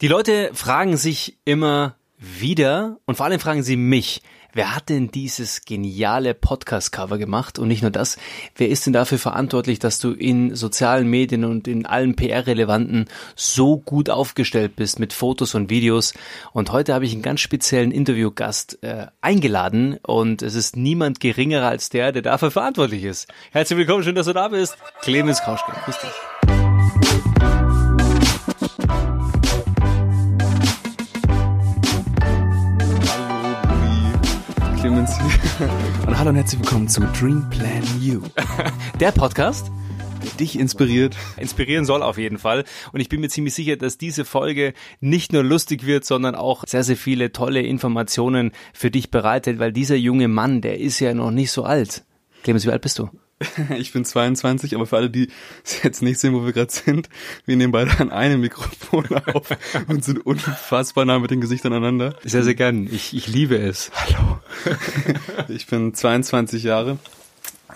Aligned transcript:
Die 0.00 0.06
Leute 0.06 0.50
fragen 0.54 0.96
sich 0.96 1.38
immer 1.44 1.96
wieder 2.18 2.98
und 3.06 3.16
vor 3.16 3.26
allem 3.26 3.40
fragen 3.40 3.64
sie 3.64 3.76
mich, 3.76 4.22
wer 4.52 4.76
hat 4.76 4.90
denn 4.90 5.10
dieses 5.10 5.62
geniale 5.64 6.34
Podcast-Cover 6.34 7.18
gemacht? 7.18 7.58
Und 7.58 7.66
nicht 7.66 7.82
nur 7.82 7.90
das, 7.90 8.16
wer 8.54 8.68
ist 8.68 8.86
denn 8.86 8.92
dafür 8.92 9.18
verantwortlich, 9.18 9.80
dass 9.80 9.98
du 9.98 10.12
in 10.12 10.54
sozialen 10.54 11.08
Medien 11.08 11.44
und 11.44 11.66
in 11.66 11.84
allen 11.84 12.14
PR-Relevanten 12.14 13.06
so 13.34 13.78
gut 13.78 14.08
aufgestellt 14.08 14.76
bist 14.76 15.00
mit 15.00 15.12
Fotos 15.12 15.56
und 15.56 15.68
Videos? 15.68 16.14
Und 16.52 16.70
heute 16.70 16.94
habe 16.94 17.04
ich 17.04 17.12
einen 17.12 17.22
ganz 17.22 17.40
speziellen 17.40 17.90
Interviewgast 17.90 18.78
äh, 18.82 19.08
eingeladen 19.20 19.98
und 20.06 20.42
es 20.42 20.54
ist 20.54 20.76
niemand 20.76 21.18
geringerer 21.18 21.66
als 21.66 21.88
der, 21.88 22.12
der 22.12 22.22
dafür 22.22 22.52
verantwortlich 22.52 23.02
ist. 23.02 23.26
Herzlich 23.50 23.76
willkommen, 23.76 24.04
schön, 24.04 24.14
dass 24.14 24.26
du 24.26 24.32
da 24.32 24.46
bist. 24.46 24.76
Clemens 25.02 25.40
Krauschke, 25.40 25.72
grüß 25.84 25.98
dich. 25.98 26.57
Hallo 36.18 36.30
und 36.30 36.36
herzlich 36.36 36.60
willkommen 36.60 36.88
zu 36.88 37.00
Dream 37.00 37.48
Plan 37.48 37.84
You, 38.00 38.20
Der 39.00 39.12
Podcast 39.12 39.70
der 40.20 40.30
dich 40.40 40.58
inspiriert. 40.58 41.16
inspirieren 41.36 41.84
soll 41.84 42.02
auf 42.02 42.18
jeden 42.18 42.38
Fall. 42.38 42.64
Und 42.92 42.98
ich 42.98 43.08
bin 43.08 43.20
mir 43.20 43.28
ziemlich 43.28 43.54
sicher, 43.54 43.76
dass 43.76 43.98
diese 43.98 44.24
Folge 44.24 44.74
nicht 44.98 45.32
nur 45.32 45.44
lustig 45.44 45.86
wird, 45.86 46.04
sondern 46.04 46.34
auch 46.34 46.64
sehr, 46.66 46.82
sehr 46.82 46.96
viele 46.96 47.30
tolle 47.30 47.62
Informationen 47.62 48.50
für 48.74 48.90
dich 48.90 49.12
bereitet, 49.12 49.60
weil 49.60 49.72
dieser 49.72 49.94
junge 49.94 50.26
Mann, 50.26 50.60
der 50.60 50.80
ist 50.80 50.98
ja 50.98 51.14
noch 51.14 51.30
nicht 51.30 51.52
so 51.52 51.62
alt. 51.62 52.04
Clemens, 52.42 52.66
wie 52.66 52.72
alt 52.72 52.82
bist 52.82 52.98
du? 52.98 53.10
Ich 53.78 53.92
bin 53.92 54.04
22, 54.04 54.74
aber 54.74 54.86
für 54.86 54.96
alle, 54.96 55.10
die 55.10 55.28
es 55.64 55.82
jetzt 55.82 56.02
nicht 56.02 56.18
sehen, 56.18 56.34
wo 56.34 56.44
wir 56.44 56.52
gerade 56.52 56.72
sind, 56.72 57.08
wir 57.46 57.56
nehmen 57.56 57.72
beide 57.72 57.98
an 58.00 58.10
einem 58.10 58.40
Mikrofon 58.40 59.06
auf 59.32 59.48
und 59.88 60.04
sind 60.04 60.24
unfassbar 60.24 61.04
nah 61.04 61.18
mit 61.18 61.30
den 61.30 61.40
Gesichtern 61.40 61.72
aneinander. 61.72 62.16
Sehr, 62.24 62.42
sehr 62.42 62.54
gern. 62.54 62.88
Ich, 62.90 63.14
ich 63.14 63.28
liebe 63.28 63.56
es. 63.56 63.90
Hallo. 63.94 64.38
Ich 65.48 65.66
bin 65.66 65.94
22 65.94 66.62
Jahre, 66.64 66.98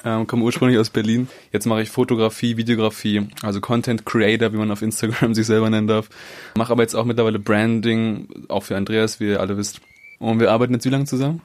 ähm, 0.05 0.27
komme 0.27 0.45
ursprünglich 0.45 0.79
aus 0.79 0.91
Berlin. 0.91 1.29
Jetzt 1.53 1.67
mache 1.67 1.83
ich 1.83 1.91
Fotografie, 1.91 2.57
Videografie, 2.57 3.29
also 3.43 3.61
Content 3.61 4.05
Creator, 4.05 4.53
wie 4.53 4.57
man 4.57 4.71
auf 4.71 4.83
Instagram 4.83 5.35
sich 5.35 5.47
selber 5.47 5.71
nennen 5.71 5.87
darf. 5.87 6.09
Mache 6.57 6.73
aber 6.73 6.83
jetzt 6.83 6.95
auch 6.95 7.05
mittlerweile 7.05 7.39
Branding, 7.39 8.29
auch 8.49 8.65
für 8.65 8.77
Andreas, 8.77 9.21
wie 9.21 9.29
ihr 9.31 9.41
alle 9.41 9.57
wisst. 9.57 9.81
Und 10.19 10.41
wir 10.41 10.51
arbeiten 10.51 10.75
jetzt 10.75 10.85
wie 10.85 10.91
lange 10.91 11.05
zusammen? 11.05 11.41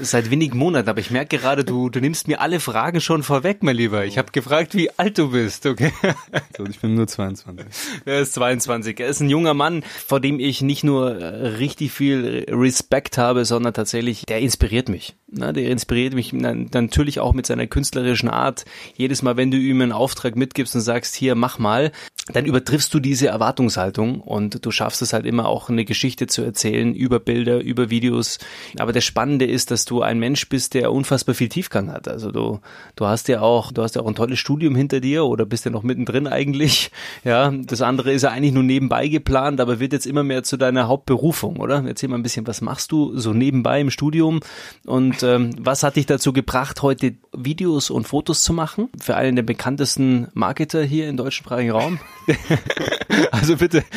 Seit 0.00 0.30
wenigen 0.30 0.58
Monaten, 0.58 0.88
aber 0.88 1.00
ich 1.00 1.10
merke 1.10 1.38
gerade, 1.38 1.64
du, 1.64 1.90
du 1.90 2.00
nimmst 2.00 2.26
mir 2.26 2.40
alle 2.40 2.58
Fragen 2.58 3.00
schon 3.00 3.22
vorweg, 3.22 3.62
mein 3.62 3.76
Lieber. 3.76 4.04
Ich 4.04 4.18
habe 4.18 4.32
gefragt, 4.32 4.74
wie 4.74 4.90
alt 4.98 5.18
du 5.18 5.30
bist, 5.30 5.66
okay? 5.66 5.92
So, 6.56 6.64
ich 6.66 6.80
bin 6.80 6.94
nur 6.94 7.06
22. 7.06 7.66
Er 8.04 8.20
ist 8.20 8.34
22. 8.34 8.98
Er 8.98 9.08
ist 9.08 9.20
ein 9.20 9.30
junger 9.30 9.54
Mann, 9.54 9.82
vor 10.06 10.20
dem 10.20 10.40
ich 10.40 10.60
nicht 10.62 10.84
nur 10.84 11.16
äh, 11.16 11.46
richtig 11.48 11.92
viel 11.92 12.44
Respekt 12.48 13.16
habe, 13.16 13.44
sondern 13.44 13.72
tatsächlich, 13.72 14.26
der 14.26 14.40
inspiriert 14.40 14.88
mich. 14.88 15.16
Na, 15.32 15.52
der 15.52 15.70
inspiriert 15.70 16.14
mich 16.14 16.32
na, 16.32 16.54
natürlich 16.54 17.20
auch 17.20 17.34
mit 17.34 17.46
seiner 17.46 17.68
künstlerischen 17.68 18.28
Art. 18.28 18.64
Jedes 18.96 19.22
Mal, 19.22 19.36
wenn 19.36 19.50
du 19.52 19.58
ihm 19.58 19.80
einen 19.80 19.92
Auftrag 19.92 20.34
mitgibst 20.34 20.74
und 20.74 20.80
sagst, 20.80 21.14
hier, 21.14 21.36
mach 21.36 21.58
mal, 21.58 21.92
dann 22.32 22.46
übertriffst 22.46 22.92
du 22.92 23.00
diese 23.00 23.28
Erwartungshaltung 23.28 24.20
und 24.20 24.64
du 24.64 24.70
schaffst 24.70 25.02
es 25.02 25.12
halt 25.12 25.26
immer 25.26 25.46
auch 25.46 25.68
eine 25.68 25.84
Geschichte 25.84 26.26
zu 26.26 26.42
erzählen 26.42 26.94
über 26.94 27.20
Bilder, 27.20 27.60
über 27.60 27.90
Videos. 27.90 28.38
Aber 28.78 28.92
das 28.92 29.04
Spannende 29.04 29.44
ist, 29.46 29.70
dass 29.70 29.84
du 29.84 30.02
ein 30.02 30.18
Mensch 30.18 30.48
bist, 30.48 30.74
der 30.74 30.92
unfassbar 30.92 31.34
viel 31.34 31.48
Tiefgang 31.48 31.90
hat. 31.90 32.08
Also 32.08 32.30
du, 32.30 32.60
du 32.96 33.06
hast 33.06 33.28
ja 33.28 33.40
auch, 33.40 33.72
du 33.72 33.82
hast 33.82 33.96
ja 33.96 34.02
auch 34.02 34.08
ein 34.08 34.14
tolles 34.14 34.38
Studium 34.38 34.74
hinter 34.74 35.00
dir 35.00 35.24
oder 35.24 35.46
bist 35.46 35.64
ja 35.64 35.70
noch 35.70 35.82
mittendrin 35.82 36.26
eigentlich. 36.26 36.90
Ja, 37.24 37.50
das 37.50 37.82
andere 37.82 38.12
ist 38.12 38.22
ja 38.22 38.30
eigentlich 38.30 38.52
nur 38.52 38.62
nebenbei 38.62 39.08
geplant, 39.08 39.60
aber 39.60 39.80
wird 39.80 39.92
jetzt 39.92 40.06
immer 40.06 40.22
mehr 40.22 40.42
zu 40.42 40.56
deiner 40.56 40.88
Hauptberufung, 40.88 41.56
oder? 41.56 41.84
Erzähl 41.86 42.08
mal 42.08 42.16
ein 42.16 42.22
bisschen, 42.22 42.46
was 42.46 42.60
machst 42.60 42.92
du 42.92 43.16
so 43.16 43.32
nebenbei 43.32 43.80
im 43.80 43.90
Studium 43.90 44.40
und 44.86 45.19
ähm, 45.22 45.54
was 45.58 45.82
hat 45.82 45.96
dich 45.96 46.06
dazu 46.06 46.32
gebracht, 46.32 46.82
heute 46.82 47.14
Videos 47.32 47.90
und 47.90 48.08
Fotos 48.08 48.42
zu 48.42 48.52
machen? 48.52 48.88
Für 49.00 49.16
einen 49.16 49.36
der 49.36 49.42
bekanntesten 49.42 50.28
Marketer 50.34 50.82
hier 50.82 51.08
im 51.08 51.16
deutschsprachigen 51.16 51.70
Raum. 51.70 52.00
also 53.30 53.56
bitte. 53.56 53.84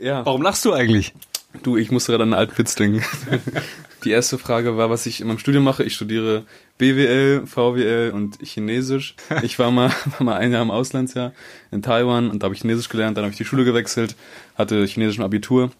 Ja. 0.00 0.24
Warum 0.26 0.42
lachst 0.42 0.64
du 0.64 0.72
eigentlich? 0.72 1.14
Du, 1.62 1.76
ich 1.76 1.90
musste 1.90 2.12
gerade 2.12 2.22
an 2.22 2.32
einen 2.32 2.40
alten 2.40 2.58
Witz 2.58 2.74
denken. 2.74 3.04
Die 4.04 4.10
erste 4.10 4.38
Frage 4.38 4.76
war, 4.76 4.88
was 4.88 5.06
ich 5.06 5.20
in 5.20 5.26
meinem 5.26 5.38
Studium 5.38 5.64
mache. 5.64 5.82
Ich 5.82 5.94
studiere 5.94 6.44
BWL, 6.78 7.46
VWL 7.46 8.12
und 8.14 8.38
Chinesisch. 8.42 9.14
Ich 9.42 9.58
war 9.58 9.70
mal, 9.70 9.90
war 10.18 10.22
mal 10.24 10.36
ein 10.36 10.52
Jahr 10.52 10.62
im 10.62 10.70
Auslandsjahr 10.70 11.32
in 11.70 11.82
Taiwan 11.82 12.30
und 12.30 12.42
da 12.42 12.46
habe 12.46 12.54
ich 12.54 12.60
Chinesisch 12.60 12.88
gelernt. 12.88 13.16
Dann 13.16 13.24
habe 13.24 13.32
ich 13.32 13.38
die 13.38 13.44
Schule 13.44 13.64
gewechselt, 13.64 14.16
hatte 14.56 14.84
Chinesisch 14.86 15.18
im 15.18 15.24
Abitur 15.24 15.70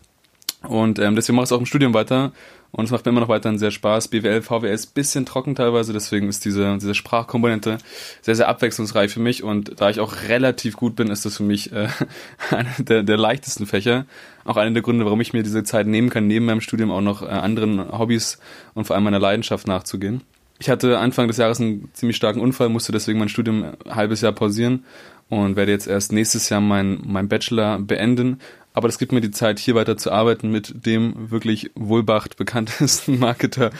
und 0.62 0.98
ähm, 0.98 1.16
deswegen 1.16 1.36
mache 1.36 1.44
ich 1.44 1.48
es 1.48 1.52
auch 1.52 1.60
im 1.60 1.66
Studium 1.66 1.94
weiter. 1.94 2.32
Und 2.72 2.84
es 2.84 2.90
macht 2.92 3.04
mir 3.04 3.10
immer 3.10 3.20
noch 3.20 3.28
weiterhin 3.28 3.58
sehr 3.58 3.72
Spaß. 3.72 4.08
BWL, 4.08 4.42
VWL 4.42 4.72
ist 4.72 4.94
bisschen 4.94 5.26
trocken 5.26 5.56
teilweise, 5.56 5.92
deswegen 5.92 6.28
ist 6.28 6.44
diese, 6.44 6.76
diese 6.78 6.94
Sprachkomponente 6.94 7.78
sehr, 8.22 8.36
sehr 8.36 8.48
abwechslungsreich 8.48 9.12
für 9.12 9.18
mich. 9.18 9.42
Und 9.42 9.80
da 9.80 9.90
ich 9.90 9.98
auch 9.98 10.14
relativ 10.28 10.76
gut 10.76 10.94
bin, 10.94 11.08
ist 11.08 11.24
das 11.24 11.38
für 11.38 11.42
mich 11.42 11.72
äh, 11.72 11.88
einer 12.50 12.70
der, 12.78 13.02
der 13.02 13.16
leichtesten 13.16 13.66
Fächer. 13.66 14.06
Auch 14.44 14.56
einer 14.56 14.70
der 14.70 14.82
Gründe, 14.82 15.04
warum 15.04 15.20
ich 15.20 15.32
mir 15.32 15.42
diese 15.42 15.64
Zeit 15.64 15.86
nehmen 15.86 16.10
kann, 16.10 16.26
neben 16.26 16.44
meinem 16.44 16.60
Studium 16.60 16.90
auch 16.90 17.00
noch 17.00 17.22
äh, 17.22 17.26
anderen 17.26 17.98
Hobbys 17.98 18.38
und 18.74 18.84
vor 18.84 18.94
allem 18.94 19.04
meiner 19.04 19.18
Leidenschaft 19.18 19.66
nachzugehen. 19.66 20.22
Ich 20.60 20.68
hatte 20.68 20.98
Anfang 20.98 21.26
des 21.26 21.38
Jahres 21.38 21.58
einen 21.58 21.88
ziemlich 21.94 22.16
starken 22.16 22.40
Unfall, 22.40 22.68
musste 22.68 22.92
deswegen 22.92 23.18
mein 23.18 23.30
Studium 23.30 23.64
ein 23.64 23.94
halbes 23.96 24.20
Jahr 24.20 24.32
pausieren 24.32 24.84
und 25.30 25.56
werde 25.56 25.72
jetzt 25.72 25.86
erst 25.86 26.12
nächstes 26.12 26.48
Jahr 26.50 26.60
mein, 26.60 27.00
mein 27.06 27.28
Bachelor 27.28 27.78
beenden. 27.78 28.40
Aber 28.72 28.86
das 28.86 28.98
gibt 28.98 29.12
mir 29.12 29.20
die 29.20 29.30
Zeit, 29.30 29.58
hier 29.58 29.74
weiter 29.74 29.96
zu 29.96 30.12
arbeiten 30.12 30.50
mit 30.50 30.86
dem 30.86 31.30
wirklich 31.30 31.70
wohlbacht 31.74 32.36
bekanntesten 32.36 33.18
Marketer 33.20 33.70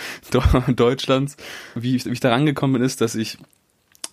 Deutschlands. 0.75 1.37
Wie 1.75 1.97
ich, 1.97 2.07
wie 2.07 2.11
ich 2.11 2.21
da 2.21 2.31
rangekommen 2.31 2.75
bin, 2.75 2.83
ist, 2.83 3.01
dass 3.01 3.15
ich 3.15 3.39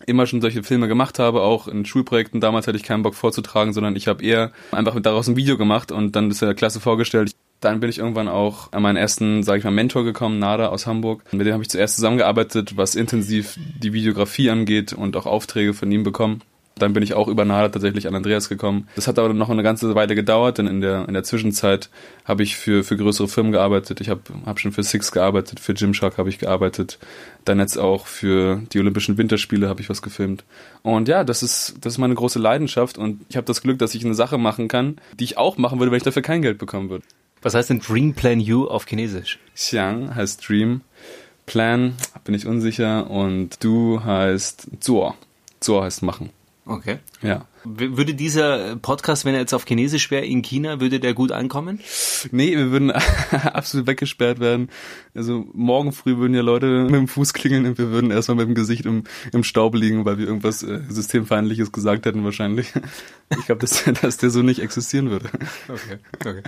immer 0.06 0.28
schon 0.28 0.42
solche 0.42 0.64
Filme 0.64 0.88
gemacht 0.88 1.18
habe, 1.18 1.42
auch 1.42 1.68
in 1.68 1.86
Schulprojekten. 1.86 2.42
Damals 2.42 2.68
hatte 2.68 2.78
ich 2.78 2.84
keinen 2.84 3.02
Bock 3.02 3.16
vorzutragen, 3.16 3.74
sondern 3.74 3.96
ich 3.96 4.08
habe 4.08 4.24
eher 4.24 4.52
einfach 4.72 5.00
daraus 5.02 5.28
ein 5.28 5.36
Video 5.36 5.58
gemacht 5.58 5.92
und 5.92 6.16
dann 6.16 6.30
das 6.30 6.40
der 6.40 6.54
Klasse 6.54 6.80
vorgestellt. 6.80 7.32
Dann 7.60 7.80
bin 7.80 7.90
ich 7.90 7.98
irgendwann 7.98 8.28
auch 8.28 8.72
an 8.72 8.84
meinen 8.84 8.98
ersten, 8.98 9.42
sage 9.42 9.58
ich 9.58 9.64
mal, 9.64 9.72
Mentor 9.72 10.04
gekommen, 10.04 10.38
Nada 10.38 10.68
aus 10.68 10.86
Hamburg. 10.86 11.24
Mit 11.32 11.48
dem 11.48 11.54
habe 11.54 11.64
ich 11.64 11.70
zuerst 11.70 11.96
zusammengearbeitet, 11.96 12.78
was 12.78 12.94
intensiv 12.94 13.58
die 13.82 13.94
Videografie 13.94 14.52
angeht 14.52 14.94
und 14.94 15.16
auch 15.16 15.26
Aufträge 15.26 15.74
von 15.74 15.92
ihm 15.92 16.04
bekommen. 16.04 16.42
Dann 16.80 16.94
bin 16.94 17.04
ich 17.04 17.14
auch 17.14 17.28
über 17.28 17.46
Nada 17.46 17.70
tatsächlich 17.70 18.08
an 18.08 18.16
Andreas 18.16 18.50
gekommen. 18.50 18.88
Das 18.96 19.08
hat 19.08 19.20
aber 19.20 19.34
noch 19.34 19.50
eine 19.50 19.64
ganze 19.64 19.94
Weile 19.96 20.16
gedauert, 20.16 20.58
denn 20.58 20.68
in 20.68 20.82
der, 20.82 21.08
in 21.08 21.14
der 21.14 21.24
Zwischenzeit 21.24 21.90
habe 22.26 22.44
ich 22.44 22.56
für, 22.56 22.84
für 22.84 22.98
größere 22.98 23.28
Firmen 23.28 23.52
gearbeitet. 23.52 24.02
Ich 24.02 24.10
habe 24.10 24.22
hab 24.46 24.60
schon 24.60 24.72
für 24.72 24.84
Six 24.84 25.12
gearbeitet, 25.12 25.60
für 25.60 25.74
Gymshark 25.74 26.18
habe 26.18 26.30
ich 26.30 26.40
gearbeitet. 26.40 27.00
Dann 27.46 27.60
jetzt 27.60 27.78
auch 27.78 28.08
für 28.08 28.62
die 28.74 28.80
Olympischen 28.80 29.18
Winterspiele 29.18 29.70
habe 29.70 29.82
ich 29.82 29.90
was 29.90 30.02
gefilmt. 30.02 30.44
Und 30.84 31.08
ja, 31.08 31.24
das 31.24 31.44
ist, 31.44 31.76
das 31.82 31.94
ist 31.94 31.98
meine 31.98 32.16
große 32.16 32.40
Leidenschaft 32.40 32.98
und 32.98 33.22
ich 33.30 33.38
habe 33.38 33.46
das 33.46 33.62
Glück, 33.62 33.80
dass 33.80 33.96
ich 33.96 34.06
eine 34.06 34.16
Sache 34.16 34.38
machen 34.38 34.68
kann, 34.68 34.98
die 35.20 35.24
ich 35.24 35.38
auch 35.38 35.58
machen 35.58 35.80
würde, 35.80 35.92
wenn 35.92 35.98
ich 35.98 36.04
dafür 36.04 36.22
kein 36.22 36.42
Geld 36.42 36.58
bekommen 36.58 36.90
würde. 36.90 37.06
Was 37.42 37.54
heißt 37.54 37.70
denn 37.70 37.80
Dream 37.80 38.14
Plan 38.14 38.40
You 38.40 38.68
auf 38.68 38.86
Chinesisch? 38.88 39.40
Xiang 39.56 40.14
heißt 40.14 40.48
Dream, 40.48 40.82
Plan 41.46 41.96
bin 42.26 42.36
ich 42.36 42.46
unsicher 42.46 43.10
und 43.10 43.64
Du 43.64 44.04
heißt 44.04 44.68
Zuo. 44.82 45.16
Zuo 45.60 45.82
heißt 45.82 46.04
machen. 46.04 46.30
Okay. 46.68 47.00
Ja. 47.22 47.46
Würde 47.64 48.14
dieser 48.14 48.76
Podcast, 48.76 49.26
wenn 49.26 49.34
er 49.34 49.40
jetzt 49.40 49.54
auf 49.54 49.66
Chinesisch 49.66 50.12
wäre, 50.12 50.26
in 50.26 50.42
China, 50.42 50.80
würde 50.80 51.00
der 51.00 51.14
gut 51.14 51.32
ankommen? 51.32 51.80
Nee, 52.32 52.56
wir 52.56 52.72
würden 52.72 52.92
absolut 53.32 53.88
weggesperrt 53.88 54.40
werden. 54.40 54.70
Also 55.16 55.46
morgen 55.54 55.94
früh 55.94 56.18
würden 56.18 56.34
ja 56.34 56.42
Leute 56.42 56.84
mit 56.84 56.96
dem 56.96 57.08
Fuß 57.08 57.34
klingeln 57.34 57.66
und 57.66 57.78
wir 57.78 57.90
würden 57.92 58.12
erstmal 58.12 58.38
mit 58.38 58.48
dem 58.48 58.56
Gesicht 58.56 58.86
im, 58.86 59.04
im 59.32 59.44
Staub 59.44 59.76
liegen, 59.76 60.06
weil 60.06 60.18
wir 60.18 60.28
irgendwas 60.28 60.62
äh, 60.64 60.82
Systemfeindliches 60.90 61.72
gesagt 61.72 62.06
hätten 62.06 62.24
wahrscheinlich. 62.24 62.74
Ich 63.38 63.46
glaube, 63.46 63.62
dass, 63.62 63.84
dass 64.02 64.18
der 64.18 64.30
so 64.30 64.42
nicht 64.42 64.60
existieren 64.60 65.10
würde. 65.10 65.30
Okay, 65.68 65.98
okay. 66.26 66.44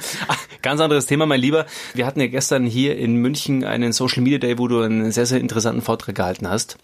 Ganz 0.61 0.81
anderes 0.81 1.05
Thema, 1.05 1.25
mein 1.25 1.41
Lieber. 1.41 1.65
Wir 1.93 2.05
hatten 2.05 2.19
ja 2.19 2.27
gestern 2.27 2.65
hier 2.65 2.97
in 2.97 3.15
München 3.15 3.63
einen 3.63 3.93
Social 3.93 4.21
Media 4.21 4.37
Day, 4.37 4.57
wo 4.57 4.67
du 4.67 4.81
einen 4.81 5.11
sehr, 5.11 5.25
sehr 5.25 5.39
interessanten 5.39 5.81
Vortrag 5.81 6.15
gehalten 6.15 6.49
hast. 6.49 6.77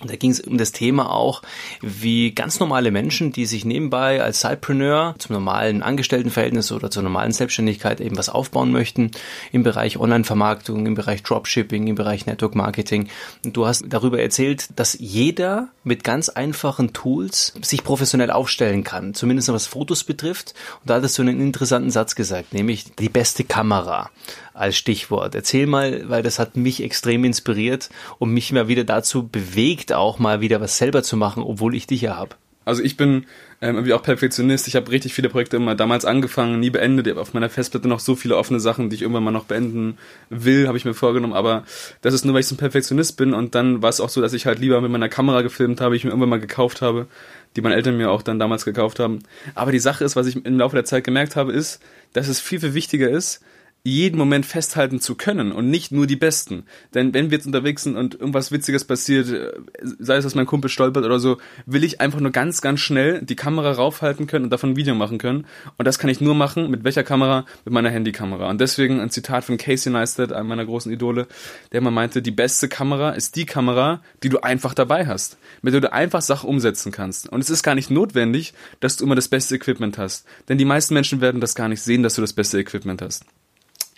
Und 0.00 0.10
da 0.10 0.16
ging 0.16 0.30
es 0.30 0.40
um 0.40 0.58
das 0.58 0.72
Thema 0.72 1.10
auch, 1.10 1.40
wie 1.80 2.32
ganz 2.32 2.60
normale 2.60 2.90
Menschen, 2.90 3.32
die 3.32 3.46
sich 3.46 3.64
nebenbei 3.64 4.22
als 4.22 4.42
Sidepreneur 4.42 5.14
zum 5.18 5.32
normalen 5.32 5.82
Angestelltenverhältnis 5.82 6.70
oder 6.70 6.90
zur 6.90 7.02
normalen 7.02 7.32
Selbstständigkeit 7.32 8.02
eben 8.02 8.18
was 8.18 8.28
aufbauen 8.28 8.72
möchten 8.72 9.12
im 9.52 9.62
Bereich 9.62 9.98
Online-Vermarktung, 9.98 10.84
im 10.84 10.94
Bereich 10.94 11.22
Dropshipping, 11.22 11.86
im 11.86 11.94
Bereich 11.94 12.26
Network 12.26 12.54
Marketing. 12.54 13.08
Und 13.42 13.56
du 13.56 13.66
hast 13.66 13.86
darüber 13.88 14.20
erzählt, 14.20 14.68
dass 14.76 14.98
jeder 15.00 15.68
mit 15.82 16.04
ganz 16.04 16.28
einfachen 16.28 16.92
Tools 16.92 17.54
sich 17.62 17.82
professionell 17.82 18.30
aufstellen 18.30 18.84
kann, 18.84 19.14
zumindest 19.14 19.48
was 19.48 19.66
Fotos 19.66 20.04
betrifft. 20.04 20.52
Und 20.82 20.90
da 20.90 20.96
hattest 20.96 21.16
du 21.16 21.22
einen 21.22 21.40
interessanten 21.40 21.90
Satz 21.90 22.14
gesagt, 22.14 22.52
nämlich 22.52 22.94
die 22.96 23.08
beste 23.08 23.44
Kamera 23.44 24.10
als 24.56 24.76
Stichwort. 24.76 25.34
Erzähl 25.34 25.66
mal, 25.66 26.08
weil 26.08 26.22
das 26.22 26.38
hat 26.38 26.56
mich 26.56 26.82
extrem 26.82 27.24
inspiriert 27.24 27.90
und 28.18 28.32
mich 28.32 28.52
mal 28.52 28.68
wieder 28.68 28.84
dazu 28.84 29.28
bewegt, 29.28 29.92
auch 29.92 30.18
mal 30.18 30.40
wieder 30.40 30.60
was 30.60 30.78
selber 30.78 31.02
zu 31.02 31.16
machen, 31.16 31.42
obwohl 31.42 31.74
ich 31.74 31.86
dich 31.86 32.00
ja 32.00 32.16
hab. 32.16 32.36
Also 32.64 32.82
ich 32.82 32.96
bin 32.96 33.26
ähm, 33.60 33.76
irgendwie 33.76 33.92
auch 33.92 34.02
Perfektionist. 34.02 34.66
Ich 34.66 34.74
habe 34.74 34.90
richtig 34.90 35.14
viele 35.14 35.28
Projekte 35.28 35.56
immer 35.56 35.76
damals 35.76 36.04
angefangen, 36.04 36.58
nie 36.58 36.70
beendet. 36.70 37.06
Ich 37.06 37.12
habe 37.12 37.20
auf 37.20 37.32
meiner 37.32 37.48
Festplatte 37.48 37.86
noch 37.86 38.00
so 38.00 38.16
viele 38.16 38.36
offene 38.36 38.58
Sachen, 38.58 38.90
die 38.90 38.96
ich 38.96 39.02
irgendwann 39.02 39.22
mal 39.22 39.30
noch 39.30 39.44
beenden 39.44 39.98
will, 40.30 40.66
habe 40.66 40.76
ich 40.76 40.84
mir 40.84 40.92
vorgenommen. 40.92 41.32
Aber 41.32 41.62
das 42.00 42.12
ist 42.12 42.24
nur, 42.24 42.34
weil 42.34 42.40
ich 42.40 42.48
so 42.48 42.56
ein 42.56 42.58
Perfektionist 42.58 43.16
bin. 43.16 43.34
Und 43.34 43.54
dann 43.54 43.82
war 43.82 43.90
es 43.90 44.00
auch 44.00 44.08
so, 44.08 44.20
dass 44.20 44.32
ich 44.32 44.46
halt 44.46 44.58
lieber 44.58 44.80
mit 44.80 44.90
meiner 44.90 45.08
Kamera 45.08 45.42
gefilmt 45.42 45.80
habe, 45.80 45.94
ich 45.94 46.02
mir 46.02 46.10
irgendwann 46.10 46.28
mal 46.28 46.40
gekauft 46.40 46.82
habe, 46.82 47.06
die 47.54 47.60
meine 47.60 47.76
Eltern 47.76 47.96
mir 47.96 48.10
auch 48.10 48.22
dann 48.22 48.40
damals 48.40 48.64
gekauft 48.64 48.98
haben. 48.98 49.20
Aber 49.54 49.70
die 49.70 49.78
Sache 49.78 50.04
ist, 50.04 50.16
was 50.16 50.26
ich 50.26 50.44
im 50.44 50.58
Laufe 50.58 50.74
der 50.74 50.84
Zeit 50.84 51.04
gemerkt 51.04 51.36
habe, 51.36 51.52
ist, 51.52 51.80
dass 52.14 52.26
es 52.26 52.40
viel, 52.40 52.58
viel 52.58 52.74
wichtiger 52.74 53.08
ist, 53.08 53.42
jeden 53.86 54.18
Moment 54.18 54.44
festhalten 54.44 55.00
zu 55.00 55.14
können 55.14 55.52
und 55.52 55.70
nicht 55.70 55.92
nur 55.92 56.08
die 56.08 56.16
besten. 56.16 56.64
Denn 56.94 57.14
wenn 57.14 57.30
wir 57.30 57.38
jetzt 57.38 57.46
unterwegs 57.46 57.84
sind 57.84 57.96
und 57.96 58.14
irgendwas 58.14 58.50
Witziges 58.50 58.84
passiert, 58.84 59.28
äh, 59.28 59.52
sei 59.98 60.16
es, 60.16 60.24
dass 60.24 60.34
mein 60.34 60.46
Kumpel 60.46 60.68
stolpert 60.68 61.04
oder 61.04 61.20
so, 61.20 61.38
will 61.66 61.84
ich 61.84 62.00
einfach 62.00 62.18
nur 62.18 62.32
ganz, 62.32 62.60
ganz 62.60 62.80
schnell 62.80 63.22
die 63.22 63.36
Kamera 63.36 63.70
raufhalten 63.70 64.26
können 64.26 64.46
und 64.46 64.50
davon 64.50 64.70
ein 64.70 64.76
Video 64.76 64.94
machen 64.96 65.18
können. 65.18 65.46
Und 65.78 65.86
das 65.86 66.00
kann 66.00 66.10
ich 66.10 66.20
nur 66.20 66.34
machen, 66.34 66.68
mit 66.68 66.82
welcher 66.82 67.04
Kamera? 67.04 67.46
Mit 67.64 67.72
meiner 67.72 67.90
Handykamera. 67.90 68.50
Und 68.50 68.60
deswegen 68.60 69.00
ein 69.00 69.10
Zitat 69.10 69.44
von 69.44 69.56
Casey 69.56 69.92
Neistat, 69.92 70.32
einem 70.32 70.48
meiner 70.48 70.66
großen 70.66 70.90
Idole, 70.90 71.28
der 71.70 71.78
immer 71.78 71.92
meinte, 71.92 72.22
die 72.22 72.32
beste 72.32 72.68
Kamera 72.68 73.10
ist 73.10 73.36
die 73.36 73.46
Kamera, 73.46 74.02
die 74.24 74.30
du 74.30 74.40
einfach 74.40 74.74
dabei 74.74 75.06
hast, 75.06 75.38
mit 75.62 75.74
der 75.74 75.80
du 75.80 75.92
einfach 75.92 76.22
Sachen 76.22 76.48
umsetzen 76.50 76.90
kannst. 76.90 77.28
Und 77.28 77.40
es 77.40 77.50
ist 77.50 77.62
gar 77.62 77.76
nicht 77.76 77.90
notwendig, 77.90 78.52
dass 78.80 78.96
du 78.96 79.04
immer 79.04 79.14
das 79.14 79.28
beste 79.28 79.54
Equipment 79.54 79.96
hast. 79.96 80.26
Denn 80.48 80.58
die 80.58 80.64
meisten 80.64 80.94
Menschen 80.94 81.20
werden 81.20 81.40
das 81.40 81.54
gar 81.54 81.68
nicht 81.68 81.82
sehen, 81.82 82.02
dass 82.02 82.16
du 82.16 82.20
das 82.20 82.32
beste 82.32 82.58
Equipment 82.58 83.00
hast. 83.00 83.24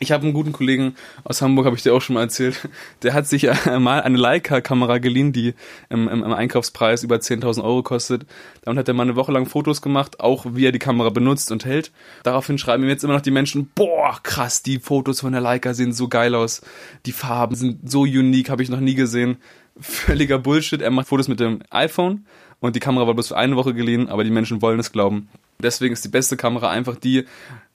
Ich 0.00 0.12
habe 0.12 0.22
einen 0.22 0.32
guten 0.32 0.52
Kollegen 0.52 0.94
aus 1.24 1.42
Hamburg, 1.42 1.66
habe 1.66 1.74
ich 1.74 1.82
dir 1.82 1.92
auch 1.92 2.00
schon 2.00 2.14
mal 2.14 2.22
erzählt. 2.22 2.68
Der 3.02 3.14
hat 3.14 3.26
sich 3.26 3.48
mal 3.80 4.00
eine 4.00 4.16
Leica-Kamera 4.16 4.98
geliehen, 4.98 5.32
die 5.32 5.54
im, 5.90 6.08
im, 6.08 6.22
im 6.22 6.32
Einkaufspreis 6.32 7.02
über 7.02 7.16
10.000 7.16 7.64
Euro 7.64 7.82
kostet. 7.82 8.24
Damit 8.62 8.78
hat 8.78 8.88
er 8.88 8.94
mal 8.94 9.02
eine 9.02 9.16
Woche 9.16 9.32
lang 9.32 9.46
Fotos 9.46 9.82
gemacht, 9.82 10.20
auch 10.20 10.46
wie 10.50 10.66
er 10.66 10.72
die 10.72 10.78
Kamera 10.78 11.10
benutzt 11.10 11.50
und 11.50 11.64
hält. 11.64 11.90
Daraufhin 12.22 12.58
schreiben 12.58 12.84
ihm 12.84 12.88
jetzt 12.88 13.02
immer 13.02 13.14
noch 13.14 13.22
die 13.22 13.32
Menschen, 13.32 13.70
boah, 13.74 14.20
krass, 14.22 14.62
die 14.62 14.78
Fotos 14.78 15.20
von 15.20 15.32
der 15.32 15.40
Leica 15.40 15.74
sehen 15.74 15.92
so 15.92 16.06
geil 16.06 16.36
aus. 16.36 16.62
Die 17.04 17.12
Farben 17.12 17.56
sind 17.56 17.90
so 17.90 18.02
unique, 18.02 18.50
habe 18.50 18.62
ich 18.62 18.68
noch 18.68 18.80
nie 18.80 18.94
gesehen. 18.94 19.38
Völliger 19.80 20.38
Bullshit. 20.38 20.80
Er 20.80 20.92
macht 20.92 21.08
Fotos 21.08 21.26
mit 21.26 21.40
dem 21.40 21.60
iPhone 21.70 22.24
und 22.60 22.76
die 22.76 22.80
Kamera 22.80 23.08
war 23.08 23.14
bloß 23.14 23.28
für 23.28 23.36
eine 23.36 23.56
Woche 23.56 23.74
geliehen, 23.74 24.08
aber 24.08 24.22
die 24.22 24.30
Menschen 24.30 24.62
wollen 24.62 24.78
es 24.78 24.92
glauben. 24.92 25.28
Deswegen 25.60 25.92
ist 25.92 26.04
die 26.04 26.08
beste 26.08 26.36
Kamera 26.36 26.70
einfach 26.70 26.94
die, 26.94 27.18
äh, 27.18 27.24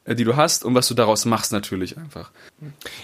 die 0.05 0.25
du 0.25 0.35
hast 0.35 0.65
und 0.65 0.75
was 0.75 0.87
du 0.89 0.95
daraus 0.95 1.23
machst 1.23 1.53
natürlich 1.53 1.97
einfach. 1.97 2.31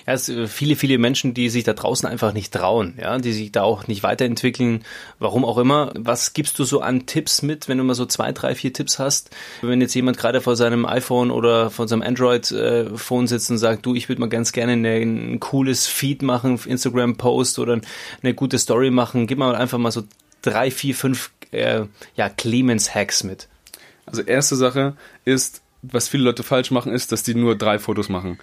Ja, 0.05 0.13
es 0.13 0.27
äh, 0.27 0.47
viele, 0.47 0.75
viele 0.75 0.97
Menschen, 0.97 1.33
die 1.33 1.49
sich 1.49 1.63
da 1.63 1.73
draußen 1.73 2.07
einfach 2.07 2.33
nicht 2.33 2.53
trauen, 2.53 2.97
ja, 2.99 3.17
die 3.17 3.31
sich 3.31 3.53
da 3.53 3.63
auch 3.63 3.87
nicht 3.87 4.03
weiterentwickeln, 4.03 4.83
warum 5.17 5.45
auch 5.45 5.57
immer. 5.57 5.93
Was 5.95 6.33
gibst 6.33 6.59
du 6.59 6.65
so 6.65 6.81
an 6.81 7.05
Tipps 7.05 7.41
mit, 7.41 7.69
wenn 7.69 7.77
du 7.77 7.85
mal 7.85 7.93
so 7.93 8.05
zwei, 8.05 8.33
drei, 8.33 8.53
vier 8.53 8.73
Tipps 8.73 8.99
hast? 8.99 9.29
Wenn 9.61 9.79
jetzt 9.79 9.93
jemand 9.93 10.17
gerade 10.17 10.41
vor 10.41 10.57
seinem 10.57 10.85
iPhone 10.85 11.31
oder 11.31 11.69
vor 11.69 11.87
seinem 11.87 12.01
Android-Phone 12.01 13.27
sitzt 13.27 13.49
und 13.49 13.59
sagt, 13.59 13.85
du, 13.85 13.95
ich 13.95 14.09
würde 14.09 14.19
mal 14.19 14.29
ganz 14.29 14.51
gerne 14.51 14.73
ein, 14.73 14.85
ein 14.85 15.39
cooles 15.39 15.87
Feed 15.87 16.21
machen, 16.21 16.59
Instagram-Post 16.65 17.59
oder 17.59 17.79
eine 18.21 18.33
gute 18.33 18.59
Story 18.59 18.91
machen, 18.91 19.25
gib 19.25 19.37
mal 19.37 19.55
einfach 19.55 19.77
mal 19.77 19.91
so 19.91 20.03
drei, 20.41 20.69
vier, 20.69 20.95
fünf 20.95 21.31
äh, 21.51 21.83
ja, 22.17 22.27
Clemens-Hacks 22.27 23.23
mit. 23.23 23.47
Also 24.05 24.21
erste 24.21 24.57
Sache 24.57 24.97
ist, 25.23 25.61
was 25.81 26.09
viele 26.09 26.23
Leute 26.23 26.43
falsch 26.43 26.71
machen, 26.71 26.91
ist, 26.91 27.11
dass 27.11 27.23
die 27.23 27.35
nur 27.35 27.57
drei 27.57 27.79
Fotos 27.79 28.09
machen. 28.09 28.39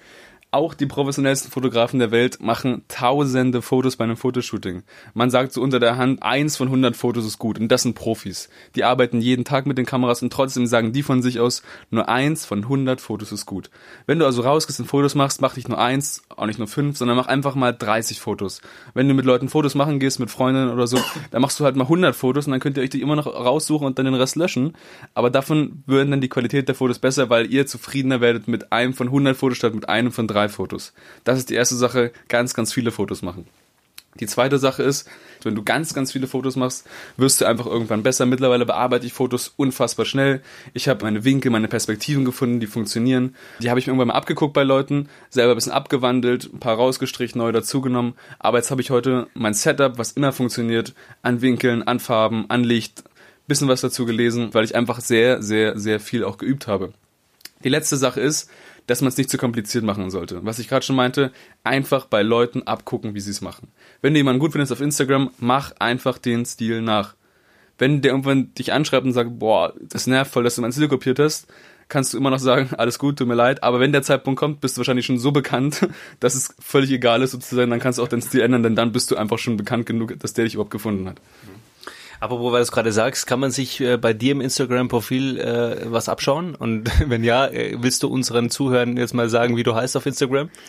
Auch 0.53 0.75
die 0.75 0.87
professionellsten 0.87 1.51
Fotografen 1.51 1.99
der 1.99 2.13
Welt 2.13 2.41
machen 2.41 2.85
tausende 2.89 3.63
Fotos 3.63 3.97
bei 3.97 4.05
einem 4.05 4.17
Fotoshooting. 4.17 4.85
Man 5.13 5.29
sagt 5.29 5.53
so 5.53 5.61
unter 5.61 5.81
der 5.81 5.97
Hand, 5.97 6.23
eins 6.23 6.57
von 6.57 6.69
100 6.69 6.97
Fotos 6.97 7.27
ist 7.27 7.39
gut. 7.39 7.59
Und 7.59 7.69
das 7.69 7.83
sind 7.83 7.95
Profis. 7.95 8.49
Die 8.75 8.85
arbeiten 8.85 9.21
jeden 9.21 9.45
Tag 9.45 9.67
mit 9.67 9.77
den 9.77 9.87
Kameras 9.87 10.23
und 10.23 10.33
trotzdem 10.33 10.67
sagen 10.67 10.93
die 10.93 11.03
von 11.03 11.21
sich 11.21 11.41
aus, 11.41 11.63
nur 11.91 12.09
eins 12.09 12.47
von 12.47 12.63
100 12.63 13.01
Fotos 13.01 13.33
ist 13.33 13.45
gut. 13.45 13.71
Wenn 14.07 14.21
du 14.21 14.25
also 14.25 14.43
rausgehst 14.43 14.79
und 14.79 14.87
Fotos 14.87 15.17
machst, 15.17 15.41
mach 15.41 15.57
nicht 15.57 15.69
nur 15.69 15.79
eins, 15.79 16.23
auch 16.29 16.47
nicht 16.47 16.59
nur 16.59 16.69
fünf, 16.69 16.97
sondern 16.97 17.17
mach 17.17 17.27
einfach 17.27 17.57
mal 17.57 17.73
30 17.73 18.21
Fotos. 18.21 18.61
Wenn 18.95 19.09
du 19.09 19.15
mit 19.15 19.25
Leuten 19.25 19.49
Fotos 19.49 19.75
machen 19.75 19.99
gehst, 19.99 20.21
mit 20.21 20.31
Freundinnen 20.31 20.71
oder 20.71 20.87
so, 20.87 20.99
dann 21.33 21.43
machst 21.43 21.59
du 21.59 21.65
halt 21.65 21.77
mal 21.77 21.85
100 21.85 22.15
Fotos 22.15 22.47
und 22.47 22.53
dann 22.53 22.61
könnt 22.61 22.77
ihr 22.77 22.85
euch 22.85 22.91
die 22.91 23.03
immer 23.03 23.17
noch 23.17 23.27
raussuchen 23.27 23.87
und 23.87 23.99
dann 23.99 24.07
den 24.07 24.15
Rest 24.15 24.37
löschen. 24.37 24.75
Aber 25.15 25.29
davon 25.29 25.83
würden 25.87 26.13
dann 26.13 26.21
die 26.21 26.29
Qualität 26.29 26.69
der 26.69 26.77
Fotos 26.77 27.01
besser, 27.01 27.31
weil 27.31 27.53
ihr 27.53 27.67
zufriedener 27.67 28.21
werdet 28.21 28.47
mit 28.47 28.73
einem 28.73 28.95
von 28.95 29.09
100 29.09 29.37
Fotos 29.37 29.59
statt 29.59 29.75
mit 29.75 29.89
einem 29.89 30.13
von 30.13 30.29
drei 30.37 30.49
Fotos. 30.49 30.93
Das 31.25 31.39
ist 31.39 31.51
die 31.51 31.55
erste 31.55 31.77
Sache, 31.77 32.13
ganz, 32.29 32.55
ganz 32.55 32.73
viele 32.73 32.91
Fotos 32.91 33.23
machen. 33.23 33.47
Die 34.21 34.27
zweite 34.27 34.59
Sache 34.59 34.83
ist, 34.83 35.09
wenn 35.43 35.55
du 35.55 35.63
ganz, 35.63 35.95
ganz 35.95 36.13
viele 36.13 36.27
Fotos 36.27 36.57
machst, 36.57 36.87
wirst 37.17 37.41
du 37.41 37.45
einfach 37.45 37.67
irgendwann 37.67 38.03
besser. 38.03 38.27
Mittlerweile 38.27 38.65
bearbeite 38.65 39.07
ich 39.07 39.13
Fotos 39.13 39.53
unfassbar 39.57 40.07
schnell. 40.07 40.43
Ich 40.73 40.89
habe 40.89 41.05
meine 41.05 41.25
Winkel, 41.25 41.51
meine 41.51 41.69
Perspektiven 41.69 42.25
gefunden, 42.25 42.59
die 42.61 42.67
funktionieren. 42.67 43.37
Die 43.61 43.69
habe 43.69 43.79
ich 43.79 43.87
mir 43.87 43.93
irgendwann 43.93 44.09
mal 44.09 44.15
abgeguckt 44.15 44.55
bei 44.55 44.63
Leuten, 44.63 45.09
selber 45.29 45.53
ein 45.53 45.57
bisschen 45.57 45.73
abgewandelt, 45.73 46.51
ein 46.53 46.61
paar 46.61 46.77
rausgestrichen, 46.77 47.39
neu 47.39 47.53
dazugenommen. 47.53 48.15
Aber 48.39 48.59
jetzt 48.59 48.71
habe 48.71 48.81
ich 48.81 48.91
heute 48.91 49.27
mein 49.35 49.55
Setup, 49.55 49.99
was 49.99 50.13
immer 50.13 50.33
funktioniert, 50.33 50.95
an 51.23 51.43
Winkeln, 51.43 51.83
an 51.83 52.01
Farben, 52.01 52.47
an 52.49 52.65
Licht, 52.65 53.05
bisschen 53.47 53.69
was 53.69 53.83
dazu 53.83 54.07
gelesen, 54.07 54.53
weil 54.53 54.65
ich 54.65 54.75
einfach 54.75 55.01
sehr, 55.01 55.43
sehr, 55.43 55.79
sehr 55.79 56.01
viel 56.01 56.25
auch 56.25 56.39
geübt 56.39 56.67
habe. 56.67 56.93
Die 57.65 57.69
letzte 57.69 57.97
Sache 57.97 58.21
ist, 58.21 58.51
dass 58.87 59.01
man 59.01 59.09
es 59.09 59.17
nicht 59.17 59.31
zu 59.31 59.39
kompliziert 59.39 59.85
machen 59.85 60.11
sollte. 60.11 60.45
Was 60.45 60.59
ich 60.59 60.69
gerade 60.69 60.85
schon 60.85 60.97
meinte, 60.97 61.33
einfach 61.65 62.07
bei 62.07 62.23
Leuten 62.23 62.63
abgucken, 62.63 63.15
wie 63.15 63.21
sie 63.21 63.31
es 63.31 63.41
machen. 63.41 63.69
Wenn 64.01 64.15
du 64.15 64.19
jemanden 64.19 64.41
gut 64.41 64.53
findest 64.53 64.73
auf 64.73 64.81
Instagram, 64.81 65.31
mach 65.39 65.73
einfach 65.79 66.19
den 66.19 66.45
Stil 66.45 66.83
nach. 66.83 67.15
Wenn 67.79 68.01
der 68.01 68.13
irgendwann 68.13 68.55
dich 68.55 68.73
anschreibt 68.73 69.05
und 69.05 69.13
sagt, 69.13 69.39
boah, 69.39 69.75
das 69.81 70.07
nervt 70.07 70.33
voll, 70.33 70.45
dass 70.45 70.55
du 70.55 70.63
mein 70.63 70.73
Stil 70.73 70.89
kopiert 70.89 71.19
hast, 71.19 71.47
kannst 71.89 72.13
du 72.13 72.19
immer 72.19 72.31
noch 72.31 72.39
sagen, 72.39 72.71
alles 72.79 72.99
gut, 72.99 73.19
tut 73.19 73.29
mir 73.29 73.35
leid. 73.35 73.63
Aber 73.63 73.81
wenn 73.81 73.93
der 73.93 74.03
Zeitpunkt 74.03 74.39
kommt, 74.39 74.61
bist 74.61 74.77
du 74.77 74.81
wahrscheinlich 74.81 75.07
schon 75.07 75.19
so 75.19 75.33
bekannt, 75.33 75.87
dass 76.21 76.35
es 76.35 76.55
völlig 76.59 76.91
egal 76.91 77.23
ist 77.23 77.33
sozusagen, 77.33 77.71
dann 77.71 77.81
kannst 77.81 77.99
du 77.99 78.03
auch 78.03 78.09
deinen 78.09 78.23
Stil 78.23 78.41
ändern, 78.41 78.63
denn 78.63 78.77
dann 78.77 78.93
bist 78.93 79.11
du 79.11 79.17
einfach 79.17 79.39
schon 79.39 79.57
bekannt 79.57 79.87
genug, 79.87 80.19
dass 80.21 80.33
der 80.33 80.45
dich 80.45 80.55
überhaupt 80.55 80.71
gefunden 80.71 81.09
hat. 81.09 81.21
Aber 82.21 82.41
wo 82.41 82.51
du 82.51 82.57
es 82.57 82.73
gerade 82.73 82.93
sagst, 82.93 83.27
kann 83.27 83.41
man 83.41 83.51
sich 83.51 83.81
äh, 83.81 83.97
bei 83.97 84.13
dir 84.13 84.33
im 84.33 84.41
Instagram-Profil 84.41 85.39
äh, 85.39 85.93
was 85.93 86.09
abschauen? 86.09 86.55
Und 86.55 86.91
wenn 87.11 87.25
ja, 87.25 87.47
äh, 87.47 87.77
willst 87.79 88.03
du 88.03 88.09
unseren 88.09 88.51
Zuhörern 88.51 88.97
jetzt 88.97 89.15
mal 89.15 89.29
sagen, 89.29 89.57
wie 89.57 89.63
du 89.63 89.75
heißt 89.75 89.97
auf 89.97 90.07
Instagram? 90.07 90.51